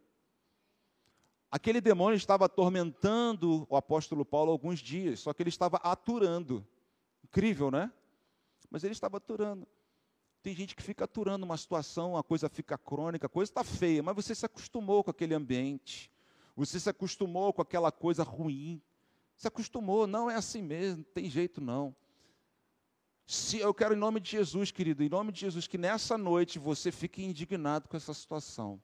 Aquele 1.54 1.80
demônio 1.80 2.18
estava 2.18 2.46
atormentando 2.46 3.68
o 3.70 3.76
apóstolo 3.76 4.26
Paulo 4.26 4.52
alguns 4.52 4.80
dias, 4.80 5.20
só 5.20 5.32
que 5.32 5.44
ele 5.44 5.50
estava 5.50 5.78
aturando. 5.78 6.66
Incrível, 7.24 7.70
né? 7.70 7.92
Mas 8.72 8.84
ele 8.84 8.94
estava 8.94 9.18
aturando. 9.18 9.68
Tem 10.42 10.56
gente 10.56 10.76
que 10.76 10.82
fica 10.82 11.06
aturando 11.06 11.46
uma 11.46 11.56
situação, 11.56 12.18
a 12.18 12.24
coisa 12.24 12.50
fica 12.50 12.76
crônica, 12.76 13.28
a 13.28 13.30
coisa 13.30 13.52
está 13.52 13.64
feia, 13.64 14.02
mas 14.02 14.16
você 14.16 14.34
se 14.34 14.44
acostumou 14.44 15.04
com 15.04 15.12
aquele 15.12 15.36
ambiente, 15.36 16.12
você 16.56 16.80
se 16.80 16.90
acostumou 16.90 17.54
com 17.54 17.62
aquela 17.62 17.92
coisa 17.92 18.24
ruim, 18.24 18.82
se 19.38 19.48
acostumou, 19.48 20.08
não 20.08 20.32
é 20.32 20.34
assim 20.34 20.64
mesmo, 20.64 21.04
não 21.06 21.14
tem 21.14 21.30
jeito 21.30 21.62
não. 21.62 21.96
Se 23.28 23.60
eu 23.60 23.76
quero 23.76 23.94
em 23.94 24.00
nome 24.00 24.20
de 24.20 24.32
Jesus, 24.32 24.72
querido, 24.72 25.04
em 25.04 25.10
nome 25.10 25.32
de 25.32 25.42
Jesus, 25.42 25.68
que 25.68 25.78
nessa 25.78 26.18
noite 26.18 26.58
você 26.58 26.92
fique 26.92 27.24
indignado 27.24 27.88
com 27.88 27.96
essa 27.96 28.12
situação. 28.12 28.82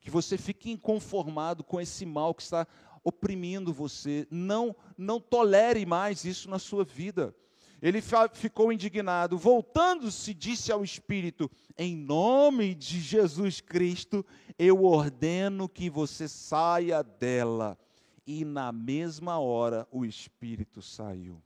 Que 0.00 0.10
você 0.10 0.38
fique 0.38 0.70
inconformado 0.70 1.62
com 1.62 1.80
esse 1.80 2.06
mal 2.06 2.34
que 2.34 2.42
está 2.42 2.66
oprimindo 3.04 3.72
você. 3.72 4.26
Não, 4.30 4.74
não 4.96 5.20
tolere 5.20 5.84
mais 5.84 6.24
isso 6.24 6.48
na 6.48 6.58
sua 6.58 6.84
vida. 6.84 7.34
Ele 7.82 8.02
ficou 8.34 8.70
indignado, 8.70 9.38
voltando-se, 9.38 10.34
disse 10.34 10.70
ao 10.70 10.84
Espírito: 10.84 11.50
Em 11.78 11.96
nome 11.96 12.74
de 12.74 13.00
Jesus 13.00 13.60
Cristo, 13.60 14.24
eu 14.58 14.84
ordeno 14.84 15.68
que 15.68 15.88
você 15.88 16.28
saia 16.28 17.02
dela 17.02 17.78
e 18.26 18.44
na 18.44 18.70
mesma 18.70 19.38
hora 19.38 19.88
o 19.90 20.04
Espírito 20.04 20.82
saiu. 20.82 21.42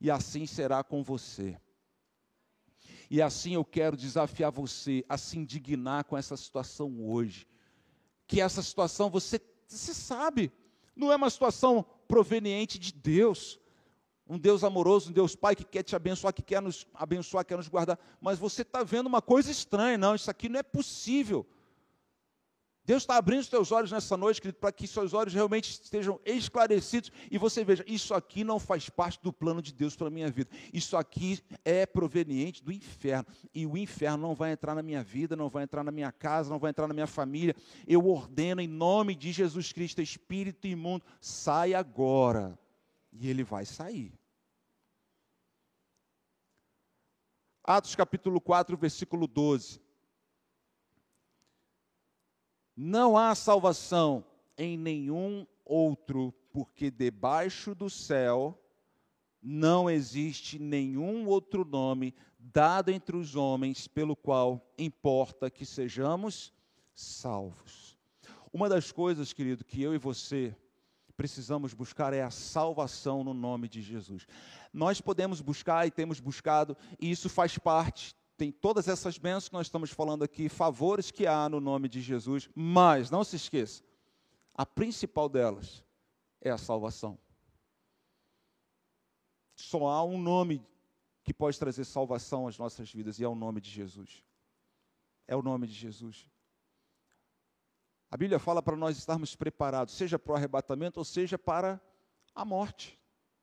E 0.00 0.10
assim 0.10 0.46
será 0.46 0.82
com 0.84 1.02
você. 1.02 1.58
E 3.10 3.20
assim 3.20 3.54
eu 3.54 3.64
quero 3.64 3.96
desafiar 3.96 4.52
você 4.52 5.04
a 5.08 5.18
se 5.18 5.36
indignar 5.36 6.04
com 6.04 6.16
essa 6.16 6.36
situação 6.36 7.04
hoje. 7.04 7.44
Que 8.24 8.40
essa 8.40 8.62
situação 8.62 9.10
você, 9.10 9.40
sabe, 9.66 10.52
não 10.94 11.10
é 11.10 11.16
uma 11.16 11.28
situação 11.28 11.84
proveniente 12.06 12.78
de 12.78 12.92
Deus. 12.92 13.58
Um 14.28 14.38
Deus 14.38 14.62
amoroso, 14.62 15.10
um 15.10 15.12
Deus 15.12 15.34
Pai 15.34 15.56
que 15.56 15.64
quer 15.64 15.82
te 15.82 15.96
abençoar, 15.96 16.32
que 16.32 16.40
quer 16.40 16.62
nos 16.62 16.86
abençoar, 16.94 17.44
quer 17.44 17.56
nos 17.56 17.66
guardar. 17.66 17.98
Mas 18.20 18.38
você 18.38 18.62
está 18.62 18.84
vendo 18.84 19.08
uma 19.08 19.20
coisa 19.20 19.50
estranha, 19.50 19.98
não, 19.98 20.14
isso 20.14 20.30
aqui 20.30 20.48
não 20.48 20.60
é 20.60 20.62
possível. 20.62 21.44
Deus 22.90 23.04
está 23.04 23.18
abrindo 23.18 23.38
os 23.38 23.48
teus 23.48 23.70
olhos 23.70 23.92
nessa 23.92 24.16
noite, 24.16 24.42
querido, 24.42 24.58
para 24.58 24.72
que 24.72 24.84
seus 24.84 25.14
olhos 25.14 25.32
realmente 25.32 25.70
estejam 25.70 26.18
esclarecidos 26.24 27.12
e 27.30 27.38
você 27.38 27.62
veja: 27.62 27.84
isso 27.86 28.12
aqui 28.12 28.42
não 28.42 28.58
faz 28.58 28.90
parte 28.90 29.22
do 29.22 29.32
plano 29.32 29.62
de 29.62 29.72
Deus 29.72 29.94
para 29.94 30.08
a 30.08 30.10
minha 30.10 30.28
vida. 30.28 30.50
Isso 30.72 30.96
aqui 30.96 31.38
é 31.64 31.86
proveniente 31.86 32.64
do 32.64 32.72
inferno. 32.72 33.28
E 33.54 33.64
o 33.64 33.76
inferno 33.76 34.26
não 34.26 34.34
vai 34.34 34.50
entrar 34.50 34.74
na 34.74 34.82
minha 34.82 35.04
vida, 35.04 35.36
não 35.36 35.48
vai 35.48 35.62
entrar 35.62 35.84
na 35.84 35.92
minha 35.92 36.10
casa, 36.10 36.50
não 36.50 36.58
vai 36.58 36.70
entrar 36.70 36.88
na 36.88 36.92
minha 36.92 37.06
família. 37.06 37.54
Eu 37.86 38.08
ordeno 38.08 38.60
em 38.60 38.66
nome 38.66 39.14
de 39.14 39.30
Jesus 39.30 39.72
Cristo, 39.72 40.02
espírito 40.02 40.66
imundo, 40.66 41.04
sai 41.20 41.74
agora. 41.74 42.58
E 43.12 43.30
ele 43.30 43.44
vai 43.44 43.64
sair. 43.64 44.12
Atos 47.62 47.94
capítulo 47.94 48.40
4, 48.40 48.76
versículo 48.76 49.28
12. 49.28 49.80
Não 52.82 53.14
há 53.14 53.34
salvação 53.34 54.24
em 54.56 54.74
nenhum 54.74 55.46
outro, 55.66 56.32
porque 56.50 56.90
debaixo 56.90 57.74
do 57.74 57.90
céu 57.90 58.58
não 59.42 59.90
existe 59.90 60.58
nenhum 60.58 61.26
outro 61.26 61.62
nome 61.62 62.14
dado 62.38 62.88
entre 62.88 63.18
os 63.18 63.36
homens 63.36 63.86
pelo 63.86 64.16
qual 64.16 64.66
importa 64.78 65.50
que 65.50 65.66
sejamos 65.66 66.54
salvos. 66.94 67.98
Uma 68.50 68.66
das 68.66 68.90
coisas, 68.90 69.34
querido, 69.34 69.62
que 69.62 69.82
eu 69.82 69.94
e 69.94 69.98
você 69.98 70.56
precisamos 71.18 71.74
buscar 71.74 72.14
é 72.14 72.22
a 72.22 72.30
salvação 72.30 73.22
no 73.22 73.34
nome 73.34 73.68
de 73.68 73.82
Jesus. 73.82 74.26
Nós 74.72 75.02
podemos 75.02 75.42
buscar 75.42 75.86
e 75.86 75.90
temos 75.90 76.18
buscado, 76.18 76.74
e 76.98 77.10
isso 77.10 77.28
faz 77.28 77.58
parte 77.58 78.16
tem 78.40 78.50
todas 78.50 78.88
essas 78.88 79.18
bênçãos 79.18 79.50
que 79.50 79.52
nós 79.52 79.66
estamos 79.66 79.90
falando 79.90 80.22
aqui, 80.22 80.48
favores 80.48 81.10
que 81.10 81.26
há 81.26 81.46
no 81.46 81.60
nome 81.60 81.90
de 81.90 82.00
Jesus, 82.00 82.48
mas 82.54 83.10
não 83.10 83.22
se 83.22 83.36
esqueça, 83.36 83.84
a 84.54 84.64
principal 84.64 85.28
delas 85.28 85.84
é 86.40 86.48
a 86.48 86.56
salvação. 86.56 87.18
Só 89.54 89.88
há 89.88 90.02
um 90.02 90.16
nome 90.16 90.66
que 91.22 91.34
pode 91.34 91.58
trazer 91.58 91.84
salvação 91.84 92.48
às 92.48 92.56
nossas 92.56 92.90
vidas 92.90 93.18
e 93.18 93.24
é 93.24 93.28
o 93.28 93.34
nome 93.34 93.60
de 93.60 93.68
Jesus. 93.68 94.24
É 95.28 95.36
o 95.36 95.42
nome 95.42 95.66
de 95.66 95.74
Jesus. 95.74 96.26
A 98.10 98.16
Bíblia 98.16 98.38
fala 98.38 98.62
para 98.62 98.74
nós 98.74 98.96
estarmos 98.96 99.36
preparados, 99.36 99.92
seja 99.92 100.18
para 100.18 100.32
o 100.32 100.36
arrebatamento 100.36 100.98
ou 100.98 101.04
seja 101.04 101.38
para 101.38 101.78
a 102.34 102.42
morte 102.42 102.98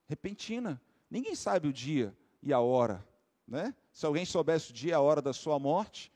repentina. 0.08 0.82
Ninguém 1.08 1.36
sabe 1.36 1.68
o 1.68 1.74
dia 1.74 2.18
e 2.42 2.52
a 2.52 2.60
hora, 2.60 3.08
né? 3.48 3.74
Se 3.94 4.06
alguém 4.06 4.26
soubesse 4.26 4.72
o 4.72 4.74
dia 4.74 4.92
e 4.92 4.94
a 4.94 5.00
hora 5.00 5.22
da 5.22 5.34
sua 5.34 5.58
morte, 5.58 6.12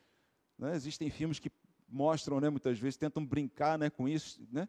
né? 0.57 0.75
existem 0.75 1.09
filmes 1.09 1.39
que 1.39 1.51
mostram, 1.87 2.39
né, 2.39 2.49
muitas 2.49 2.79
vezes, 2.79 2.97
tentam 2.97 3.25
brincar 3.25 3.77
né, 3.77 3.89
com 3.89 4.07
isso, 4.07 4.41
né? 4.51 4.67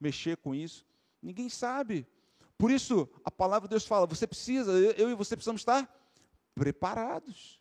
mexer 0.00 0.36
com 0.36 0.54
isso. 0.54 0.86
Ninguém 1.22 1.48
sabe. 1.48 2.06
Por 2.58 2.70
isso, 2.70 3.08
a 3.24 3.30
palavra 3.30 3.68
de 3.68 3.70
Deus 3.70 3.86
fala: 3.86 4.06
você 4.06 4.26
precisa, 4.26 4.72
eu 4.72 5.10
e 5.10 5.14
você 5.14 5.36
precisamos 5.36 5.62
estar 5.62 5.88
preparados. 6.54 7.60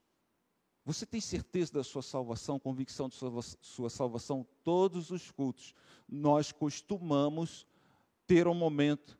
Você 0.85 1.05
tem 1.05 1.21
certeza 1.21 1.71
da 1.71 1.83
sua 1.83 2.01
salvação, 2.01 2.59
convicção 2.59 3.07
de 3.07 3.15
sua, 3.15 3.41
sua 3.61 3.89
salvação? 3.89 4.45
Todos 4.63 5.11
os 5.11 5.31
cultos, 5.31 5.73
nós 6.09 6.51
costumamos 6.51 7.65
ter 8.27 8.47
um 8.47 8.53
momento 8.53 9.17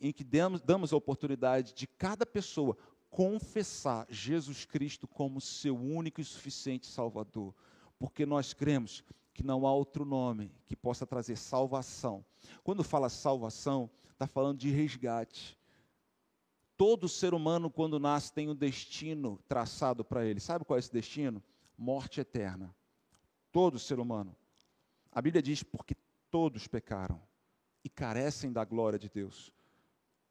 em 0.00 0.12
que 0.12 0.24
damos 0.24 0.92
a 0.92 0.96
oportunidade 0.96 1.74
de 1.74 1.86
cada 1.86 2.26
pessoa 2.26 2.76
confessar 3.10 4.06
Jesus 4.08 4.64
Cristo 4.64 5.06
como 5.06 5.40
seu 5.40 5.76
único 5.76 6.20
e 6.20 6.24
suficiente 6.24 6.86
Salvador. 6.86 7.54
porque 7.98 8.24
nós 8.24 8.54
cremos 8.54 9.04
que 9.34 9.42
não 9.42 9.66
há 9.66 9.74
outro 9.74 10.06
nome 10.06 10.50
que 10.66 10.74
possa 10.74 11.06
trazer 11.06 11.36
salvação. 11.36 12.24
Quando 12.64 12.82
fala 12.82 13.10
salvação, 13.10 13.90
está 14.10 14.26
falando 14.26 14.58
de 14.58 14.70
resgate. 14.70 15.58
Todo 16.78 17.10
ser 17.10 17.34
humano, 17.34 17.70
quando 17.70 18.00
nasce, 18.00 18.32
tem 18.32 18.48
um 18.48 18.54
destino 18.54 19.38
traçado 19.46 20.02
para 20.02 20.24
ele. 20.24 20.40
Sabe 20.40 20.64
qual 20.64 20.78
é 20.78 20.80
esse 20.80 20.90
destino? 20.90 21.42
Morte 21.76 22.20
eterna. 22.20 22.74
Todo 23.52 23.78
ser 23.78 23.98
humano. 24.00 24.34
A 25.12 25.20
Bíblia 25.20 25.42
diz: 25.42 25.62
porque 25.62 25.94
todos 26.30 26.66
pecaram 26.66 27.20
e 27.84 27.90
carecem 27.90 28.50
da 28.50 28.64
glória 28.64 28.98
de 28.98 29.10
Deus. 29.10 29.52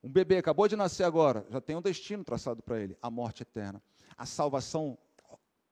Um 0.04 0.10
bebê 0.10 0.38
acabou 0.38 0.68
de 0.68 0.76
nascer 0.76 1.04
agora, 1.04 1.46
já 1.50 1.60
tem 1.60 1.76
um 1.76 1.82
destino 1.82 2.24
traçado 2.24 2.64
para 2.64 2.80
ele: 2.80 2.98
a 3.02 3.10
morte 3.10 3.44
eterna. 3.44 3.82
A 4.18 4.26
salvação 4.26 4.98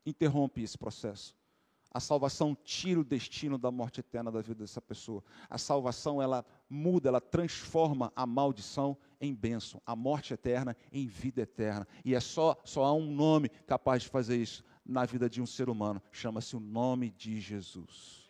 interrompe 0.06 0.62
esse 0.62 0.78
processo. 0.78 1.36
A 1.94 2.00
salvação 2.00 2.56
tira 2.64 3.00
o 3.00 3.04
destino 3.04 3.58
da 3.58 3.72
morte 3.72 4.02
eterna 4.02 4.32
da 4.32 4.42
vida 4.42 4.60
dessa 4.60 4.82
pessoa. 4.82 5.24
A 5.50 5.58
salvação, 5.58 6.22
ela 6.22 6.46
muda, 6.70 7.10
ela 7.10 7.22
transforma 7.22 8.12
a 8.16 8.26
maldição 8.26 8.98
em 9.20 9.34
bênção, 9.34 9.82
a 9.86 9.96
morte 9.96 10.34
eterna 10.34 10.76
em 10.92 11.08
vida 11.08 11.42
eterna. 11.42 11.88
E 12.04 12.14
é 12.14 12.20
só, 12.20 12.56
só 12.64 12.84
há 12.84 12.94
um 12.94 13.10
nome 13.10 13.50
capaz 13.66 14.04
de 14.04 14.10
fazer 14.10 14.38
isso 14.38 14.64
na 14.86 15.06
vida 15.06 15.30
de 15.30 15.42
um 15.42 15.46
ser 15.46 15.70
humano. 15.70 16.02
Chama-se 16.12 16.56
o 16.56 16.60
nome 16.60 17.10
de 17.10 17.40
Jesus. 17.40 18.30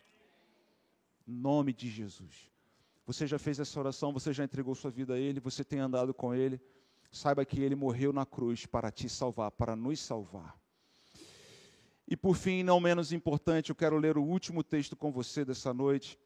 Nome 1.26 1.72
de 1.72 1.90
Jesus. 1.90 2.50
Você 3.08 3.26
já 3.26 3.38
fez 3.38 3.58
essa 3.58 3.80
oração, 3.80 4.12
você 4.12 4.34
já 4.34 4.44
entregou 4.44 4.74
sua 4.74 4.90
vida 4.90 5.14
a 5.14 5.18
Ele, 5.18 5.40
você 5.40 5.64
tem 5.64 5.78
andado 5.78 6.12
com 6.12 6.34
Ele. 6.34 6.60
Saiba 7.10 7.42
que 7.42 7.58
Ele 7.58 7.74
morreu 7.74 8.12
na 8.12 8.26
cruz 8.26 8.66
para 8.66 8.90
te 8.90 9.08
salvar, 9.08 9.50
para 9.50 9.74
nos 9.74 9.98
salvar. 9.98 10.54
E 12.06 12.14
por 12.14 12.36
fim, 12.36 12.62
não 12.62 12.78
menos 12.78 13.10
importante, 13.10 13.70
eu 13.70 13.74
quero 13.74 13.96
ler 13.96 14.18
o 14.18 14.22
último 14.22 14.62
texto 14.62 14.94
com 14.94 15.10
você 15.10 15.42
dessa 15.42 15.72
noite. 15.72 16.18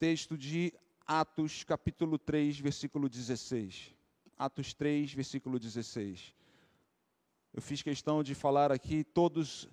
Texto 0.00 0.36
de 0.36 0.74
Atos, 1.06 1.62
capítulo 1.62 2.18
3, 2.18 2.58
versículo 2.58 3.08
16. 3.08 3.94
Atos 4.36 4.74
3, 4.74 5.12
versículo 5.14 5.60
16. 5.60 6.34
Eu 7.54 7.62
fiz 7.62 7.82
questão 7.82 8.20
de 8.20 8.34
falar 8.34 8.72
aqui 8.72 9.04
todos 9.04 9.68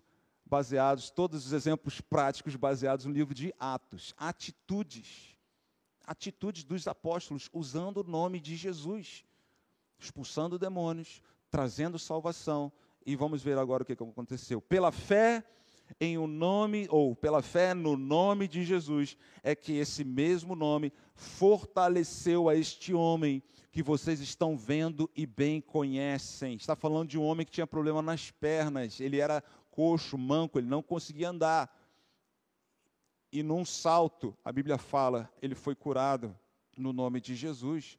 baseados, 0.50 1.10
todos 1.10 1.46
os 1.46 1.54
exemplos 1.54 2.02
práticos 2.02 2.56
baseados 2.56 3.06
no 3.06 3.14
livro 3.14 3.34
de 3.34 3.54
Atos, 3.60 4.14
atitudes, 4.18 5.38
atitudes 6.06 6.64
dos 6.64 6.88
apóstolos 6.88 7.50
usando 7.54 7.98
o 7.98 8.04
nome 8.04 8.40
de 8.40 8.56
Jesus, 8.56 9.24
expulsando 10.00 10.58
demônios, 10.58 11.22
trazendo 11.52 12.00
salvação. 12.00 12.72
E 13.06 13.16
vamos 13.16 13.42
ver 13.42 13.58
agora 13.58 13.84
o 13.84 13.86
que 13.86 13.94
aconteceu. 13.94 14.60
Pela 14.60 14.92
fé 14.92 15.44
em 16.00 16.18
o 16.18 16.24
um 16.24 16.28
nome, 16.28 16.88
ou 16.90 17.16
pela 17.16 17.42
fé 17.42 17.74
no 17.74 17.96
nome 17.96 18.48
de 18.48 18.64
Jesus, 18.64 19.18
é 19.42 19.56
que 19.56 19.74
esse 19.74 20.04
mesmo 20.04 20.56
nome 20.56 20.92
fortaleceu 21.16 22.50
a 22.50 22.56
este 22.56 22.94
homem 22.94 23.42
que 23.72 23.84
vocês 23.84 24.20
estão 24.20 24.58
vendo 24.58 25.10
e 25.16 25.26
bem 25.26 25.62
conhecem. 25.62 26.56
Está 26.56 26.76
falando 26.76 27.10
de 27.10 27.18
um 27.18 27.24
homem 27.24 27.46
que 27.46 27.52
tinha 27.52 27.68
problema 27.68 28.02
nas 28.02 28.32
pernas, 28.32 29.00
ele 29.00 29.20
era 29.20 29.44
coxo, 29.80 30.18
manco, 30.18 30.60
ele 30.60 30.68
não 30.68 30.84
conseguia 30.84 31.30
andar. 31.30 31.74
E 33.32 33.42
num 33.42 33.64
salto, 33.64 34.38
a 34.44 34.52
Bíblia 34.52 34.78
fala, 34.78 35.32
ele 35.42 35.56
foi 35.56 35.74
curado 35.74 36.38
no 36.76 36.92
nome 36.92 37.22
de 37.22 37.34
Jesus. 37.34 37.98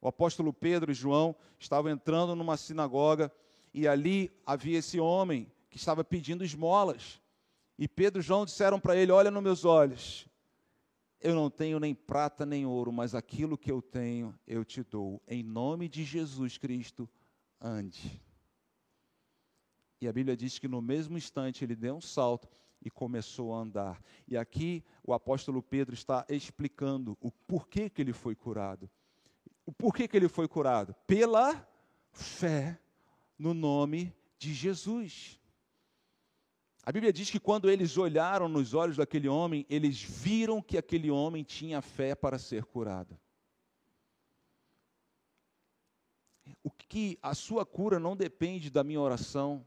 O 0.00 0.08
apóstolo 0.08 0.52
Pedro 0.52 0.90
e 0.90 0.94
João 0.94 1.36
estavam 1.56 1.88
entrando 1.88 2.34
numa 2.34 2.56
sinagoga 2.56 3.32
e 3.72 3.86
ali 3.86 4.28
havia 4.44 4.78
esse 4.78 4.98
homem 4.98 5.48
que 5.70 5.76
estava 5.76 6.02
pedindo 6.02 6.44
esmolas. 6.44 7.22
E 7.78 7.86
Pedro 7.86 8.18
e 8.18 8.24
João 8.24 8.44
disseram 8.44 8.80
para 8.80 8.96
ele: 8.96 9.12
Olha 9.12 9.30
nos 9.30 9.42
meus 9.42 9.64
olhos, 9.64 10.26
eu 11.20 11.32
não 11.32 11.48
tenho 11.48 11.78
nem 11.78 11.94
prata 11.94 12.44
nem 12.44 12.66
ouro, 12.66 12.90
mas 12.90 13.14
aquilo 13.14 13.56
que 13.56 13.70
eu 13.70 13.80
tenho 13.80 14.36
eu 14.48 14.64
te 14.64 14.82
dou. 14.82 15.22
Em 15.28 15.44
nome 15.44 15.88
de 15.88 16.02
Jesus 16.02 16.58
Cristo, 16.58 17.08
ande. 17.60 18.20
E 20.00 20.06
a 20.06 20.12
Bíblia 20.12 20.36
diz 20.36 20.58
que 20.58 20.68
no 20.68 20.80
mesmo 20.80 21.18
instante 21.18 21.64
ele 21.64 21.74
deu 21.74 21.96
um 21.96 22.00
salto 22.00 22.48
e 22.80 22.90
começou 22.90 23.54
a 23.54 23.58
andar. 23.58 24.02
E 24.26 24.36
aqui 24.36 24.84
o 25.02 25.12
apóstolo 25.12 25.62
Pedro 25.62 25.94
está 25.94 26.24
explicando 26.28 27.16
o 27.20 27.30
porquê 27.30 27.90
que 27.90 28.00
ele 28.00 28.12
foi 28.12 28.34
curado. 28.34 28.88
O 29.66 29.72
porquê 29.72 30.06
que 30.06 30.16
ele 30.16 30.28
foi 30.28 30.46
curado? 30.48 30.94
Pela 31.06 31.68
fé 32.12 32.80
no 33.38 33.52
nome 33.52 34.14
de 34.38 34.54
Jesus. 34.54 35.38
A 36.84 36.92
Bíblia 36.92 37.12
diz 37.12 37.28
que 37.28 37.38
quando 37.38 37.68
eles 37.68 37.98
olharam 37.98 38.48
nos 38.48 38.72
olhos 38.72 38.96
daquele 38.96 39.28
homem, 39.28 39.66
eles 39.68 40.00
viram 40.00 40.62
que 40.62 40.78
aquele 40.78 41.10
homem 41.10 41.42
tinha 41.42 41.82
fé 41.82 42.14
para 42.14 42.38
ser 42.38 42.64
curado. 42.64 43.18
O 46.64 46.70
que 46.70 47.18
a 47.20 47.34
sua 47.34 47.66
cura 47.66 47.98
não 47.98 48.16
depende 48.16 48.70
da 48.70 48.82
minha 48.82 49.00
oração, 49.00 49.66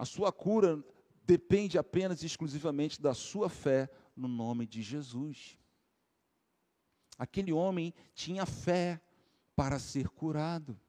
a 0.00 0.06
sua 0.06 0.32
cura 0.32 0.82
depende 1.26 1.76
apenas 1.76 2.22
e 2.22 2.26
exclusivamente 2.26 3.02
da 3.02 3.12
sua 3.12 3.50
fé 3.50 3.86
no 4.16 4.26
nome 4.26 4.66
de 4.66 4.80
Jesus. 4.80 5.58
Aquele 7.18 7.52
homem 7.52 7.92
tinha 8.14 8.46
fé 8.46 8.98
para 9.54 9.78
ser 9.78 10.08
curado. 10.08 10.80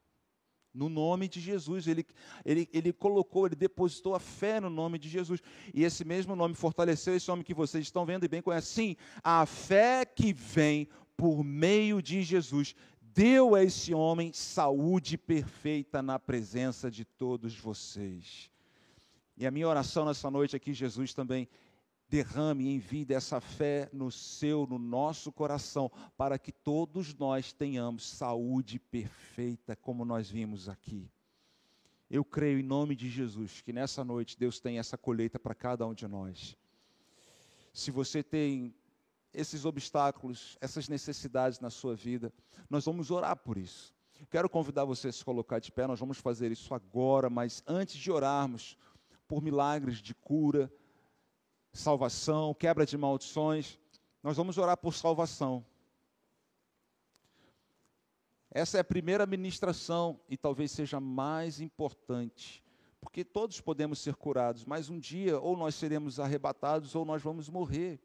No 0.72 0.88
nome 0.88 1.28
de 1.28 1.42
Jesus, 1.42 1.86
ele, 1.86 2.06
ele, 2.42 2.66
ele 2.72 2.90
colocou, 2.90 3.44
ele 3.44 3.54
depositou 3.54 4.14
a 4.14 4.18
fé 4.18 4.58
no 4.58 4.70
nome 4.70 4.98
de 4.98 5.10
Jesus. 5.10 5.42
E 5.74 5.84
esse 5.84 6.06
mesmo 6.06 6.34
nome 6.34 6.54
fortaleceu 6.54 7.14
esse 7.14 7.30
homem 7.30 7.44
que 7.44 7.52
vocês 7.52 7.84
estão 7.84 8.06
vendo 8.06 8.24
e 8.24 8.28
bem 8.28 8.40
conhecem. 8.40 8.94
Sim, 8.94 8.96
a 9.22 9.44
fé 9.44 10.06
que 10.06 10.32
vem 10.32 10.88
por 11.18 11.44
meio 11.44 12.00
de 12.00 12.22
Jesus 12.22 12.74
deu 13.02 13.54
a 13.54 13.62
esse 13.62 13.92
homem 13.92 14.32
saúde 14.32 15.18
perfeita 15.18 16.00
na 16.00 16.18
presença 16.18 16.90
de 16.90 17.04
todos 17.04 17.54
vocês. 17.54 18.50
E 19.36 19.46
a 19.46 19.50
minha 19.50 19.68
oração 19.68 20.04
nessa 20.04 20.30
noite 20.30 20.54
aqui, 20.54 20.72
Jesus 20.72 21.14
também 21.14 21.48
derrame 22.08 22.68
em 22.68 22.78
vida 22.78 23.14
essa 23.14 23.40
fé 23.40 23.88
no 23.90 24.10
seu, 24.10 24.66
no 24.66 24.78
nosso 24.78 25.32
coração, 25.32 25.90
para 26.16 26.38
que 26.38 26.52
todos 26.52 27.14
nós 27.14 27.52
tenhamos 27.52 28.06
saúde 28.06 28.78
perfeita, 28.78 29.74
como 29.74 30.04
nós 30.04 30.28
vimos 30.28 30.68
aqui. 30.68 31.10
Eu 32.10 32.22
creio 32.22 32.60
em 32.60 32.62
nome 32.62 32.94
de 32.94 33.08
Jesus 33.08 33.62
que 33.62 33.72
nessa 33.72 34.04
noite 34.04 34.38
Deus 34.38 34.60
tem 34.60 34.78
essa 34.78 34.98
colheita 34.98 35.38
para 35.38 35.54
cada 35.54 35.86
um 35.86 35.94
de 35.94 36.06
nós. 36.06 36.54
Se 37.72 37.90
você 37.90 38.22
tem 38.22 38.74
esses 39.32 39.64
obstáculos, 39.64 40.58
essas 40.60 40.90
necessidades 40.90 41.58
na 41.58 41.70
sua 41.70 41.96
vida, 41.96 42.30
nós 42.68 42.84
vamos 42.84 43.10
orar 43.10 43.36
por 43.36 43.56
isso. 43.56 43.94
Quero 44.30 44.48
convidar 44.48 44.84
você 44.84 45.08
a 45.08 45.12
se 45.12 45.24
colocar 45.24 45.58
de 45.58 45.72
pé, 45.72 45.86
nós 45.86 45.98
vamos 45.98 46.18
fazer 46.18 46.52
isso 46.52 46.74
agora, 46.74 47.30
mas 47.30 47.62
antes 47.66 47.96
de 47.96 48.10
orarmos 48.10 48.76
por 49.32 49.42
milagres 49.42 49.96
de 49.96 50.14
cura, 50.14 50.70
salvação, 51.72 52.52
quebra 52.52 52.84
de 52.84 52.98
maldições. 52.98 53.78
Nós 54.22 54.36
vamos 54.36 54.58
orar 54.58 54.76
por 54.76 54.92
salvação. 54.92 55.64
Essa 58.50 58.76
é 58.76 58.80
a 58.82 58.84
primeira 58.84 59.24
ministração 59.24 60.20
e 60.28 60.36
talvez 60.36 60.70
seja 60.70 61.00
mais 61.00 61.62
importante, 61.62 62.62
porque 63.00 63.24
todos 63.24 63.58
podemos 63.58 64.00
ser 64.00 64.16
curados, 64.16 64.66
mas 64.66 64.90
um 64.90 64.98
dia 64.98 65.40
ou 65.40 65.56
nós 65.56 65.76
seremos 65.76 66.20
arrebatados 66.20 66.94
ou 66.94 67.02
nós 67.02 67.22
vamos 67.22 67.48
morrer. 67.48 67.98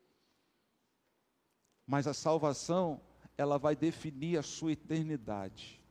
Mas 1.85 2.07
a 2.07 2.13
salvação, 2.13 3.01
ela 3.37 3.59
vai 3.59 3.75
definir 3.75 4.39
a 4.39 4.43
sua 4.43 4.71
eternidade. 4.71 5.83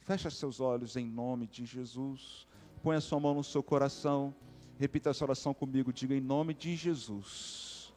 Feche 0.00 0.30
seus 0.30 0.60
olhos 0.60 0.96
em 0.96 1.04
nome 1.04 1.46
de 1.46 1.66
Jesus. 1.66 2.48
Põe 2.82 2.96
a 2.96 3.02
sua 3.02 3.20
mão 3.20 3.34
no 3.34 3.44
seu 3.44 3.62
coração. 3.62 4.34
Repita 4.78 5.10
essa 5.10 5.24
oração 5.24 5.52
comigo, 5.52 5.92
diga 5.92 6.14
em 6.14 6.20
nome 6.20 6.54
de 6.54 6.76
Jesus. 6.76 7.92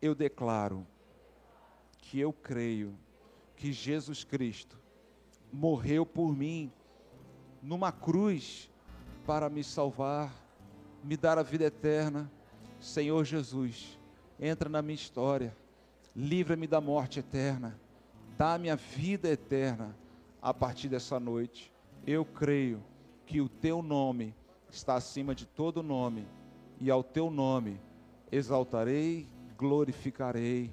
Eu 0.00 0.14
declaro 0.14 0.86
que 1.98 2.20
eu 2.20 2.32
creio 2.32 2.96
que 3.56 3.72
Jesus 3.72 4.22
Cristo 4.22 4.78
morreu 5.52 6.06
por 6.06 6.32
mim 6.32 6.72
numa 7.60 7.90
cruz 7.90 8.70
para 9.26 9.50
me 9.50 9.64
salvar, 9.64 10.32
me 11.02 11.16
dar 11.16 11.38
a 11.38 11.42
vida 11.42 11.64
eterna. 11.64 12.30
Senhor 12.78 13.24
Jesus, 13.24 13.98
entra 14.38 14.68
na 14.68 14.80
minha 14.80 14.94
história, 14.94 15.56
livra-me 16.14 16.68
da 16.68 16.80
morte 16.80 17.18
eterna, 17.18 17.76
dá-me 18.36 18.70
a 18.70 18.76
vida 18.76 19.28
eterna 19.28 19.92
a 20.40 20.54
partir 20.54 20.88
dessa 20.88 21.18
noite. 21.18 21.72
Eu 22.06 22.24
creio 22.24 22.80
que 23.26 23.40
o 23.40 23.48
teu 23.48 23.82
nome 23.82 24.36
está 24.70 24.94
acima 24.94 25.34
de 25.34 25.46
todo 25.46 25.82
nome, 25.82 26.26
e 26.80 26.90
ao 26.90 27.02
teu 27.02 27.30
nome 27.30 27.80
exaltarei, 28.30 29.28
glorificarei 29.56 30.72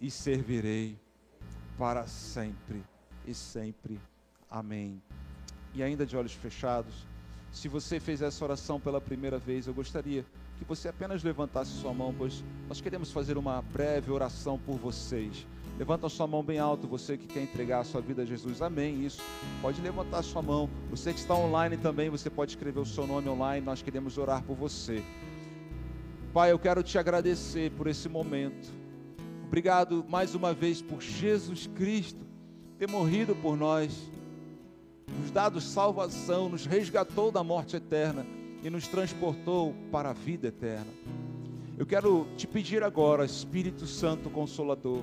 e 0.00 0.10
servirei 0.10 0.98
para 1.78 2.06
sempre 2.06 2.82
e 3.26 3.34
sempre. 3.34 4.00
Amém. 4.50 5.02
E 5.74 5.82
ainda 5.82 6.06
de 6.06 6.16
olhos 6.16 6.32
fechados, 6.32 7.06
Se 7.56 7.68
você 7.68 7.98
fez 7.98 8.20
essa 8.20 8.44
oração 8.44 8.78
pela 8.78 9.00
primeira 9.00 9.38
vez, 9.38 9.66
eu 9.66 9.72
gostaria 9.72 10.26
que 10.58 10.64
você 10.64 10.88
apenas 10.88 11.22
levantasse 11.22 11.70
sua 11.70 11.94
mão, 11.94 12.14
pois 12.16 12.44
nós 12.68 12.82
queremos 12.82 13.10
fazer 13.10 13.38
uma 13.38 13.62
breve 13.62 14.10
oração 14.10 14.58
por 14.58 14.76
vocês. 14.76 15.46
Levanta 15.78 16.08
sua 16.08 16.26
mão 16.26 16.42
bem 16.42 16.58
alto, 16.58 16.86
você 16.86 17.18
que 17.18 17.26
quer 17.26 17.42
entregar 17.42 17.80
a 17.80 17.84
sua 17.84 18.00
vida 18.00 18.22
a 18.22 18.24
Jesus. 18.24 18.62
Amém. 18.62 19.04
Isso. 19.04 19.20
Pode 19.60 19.80
levantar 19.82 20.22
sua 20.22 20.40
mão. 20.40 20.70
Você 20.90 21.12
que 21.12 21.18
está 21.18 21.34
online 21.34 21.76
também, 21.76 22.08
você 22.08 22.30
pode 22.30 22.52
escrever 22.52 22.80
o 22.80 22.86
seu 22.86 23.06
nome 23.06 23.28
online. 23.28 23.64
Nós 23.64 23.82
queremos 23.82 24.16
orar 24.16 24.42
por 24.42 24.56
você. 24.56 25.02
Pai, 26.32 26.50
eu 26.50 26.58
quero 26.58 26.82
te 26.82 26.98
agradecer 26.98 27.70
por 27.72 27.86
esse 27.86 28.08
momento. 28.08 28.72
Obrigado 29.46 30.04
mais 30.08 30.34
uma 30.34 30.54
vez 30.54 30.80
por 30.80 31.00
Jesus 31.00 31.66
Cristo 31.66 32.26
ter 32.78 32.88
morrido 32.88 33.34
por 33.36 33.56
nós, 33.56 34.10
nos 35.18 35.30
dado 35.30 35.60
salvação, 35.60 36.48
nos 36.48 36.66
resgatou 36.66 37.30
da 37.30 37.42
morte 37.42 37.76
eterna 37.76 38.26
e 38.62 38.68
nos 38.68 38.86
transportou 38.86 39.74
para 39.90 40.10
a 40.10 40.12
vida 40.12 40.48
eterna. 40.48 40.92
Eu 41.78 41.86
quero 41.86 42.26
te 42.36 42.46
pedir 42.46 42.82
agora, 42.82 43.24
Espírito 43.24 43.86
Santo 43.86 44.28
Consolador, 44.28 45.02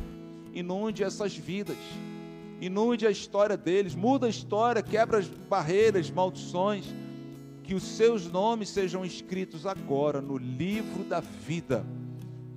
inunde 0.53 1.03
essas 1.03 1.35
vidas, 1.35 1.77
inunde 2.61 3.05
a 3.05 3.11
história 3.11 3.57
deles, 3.57 3.95
muda 3.95 4.27
a 4.27 4.29
história, 4.29 4.81
quebra 4.81 5.17
as 5.17 5.27
barreiras, 5.27 6.09
maldições, 6.09 6.85
que 7.63 7.73
os 7.73 7.83
seus 7.83 8.29
nomes 8.29 8.69
sejam 8.69 9.05
escritos 9.05 9.65
agora 9.65 10.21
no 10.21 10.37
livro 10.37 11.03
da 11.03 11.19
vida 11.19 11.85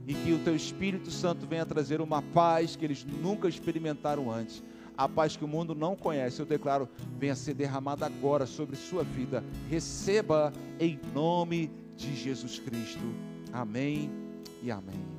e 0.07 0.15
que 0.15 0.33
o 0.33 0.39
teu 0.39 0.55
Espírito 0.55 1.11
Santo 1.11 1.47
venha 1.47 1.67
trazer 1.67 2.01
uma 2.01 2.23
paz 2.23 2.77
que 2.77 2.85
eles 2.85 3.05
nunca 3.05 3.49
experimentaram 3.49 4.31
antes. 4.31 4.63
A 4.97 5.09
paz 5.09 5.37
que 5.37 5.45
o 5.45 5.49
mundo 5.49 5.75
não 5.75 5.95
conhece, 5.95 6.41
eu 6.41 6.47
declaro, 6.47 6.89
venha 7.19 7.35
ser 7.35 7.55
derramada 7.55 8.07
agora 8.07 8.47
sobre 8.47 8.77
sua 8.77 9.03
vida. 9.03 9.45
Receba 9.69 10.53
em 10.81 10.99
nome 11.13 11.71
de 11.97 12.15
Jesus 12.17 12.59
Cristo. 12.59 13.05
Amém 13.53 14.11
e 14.63 14.71
amém. 14.71 15.16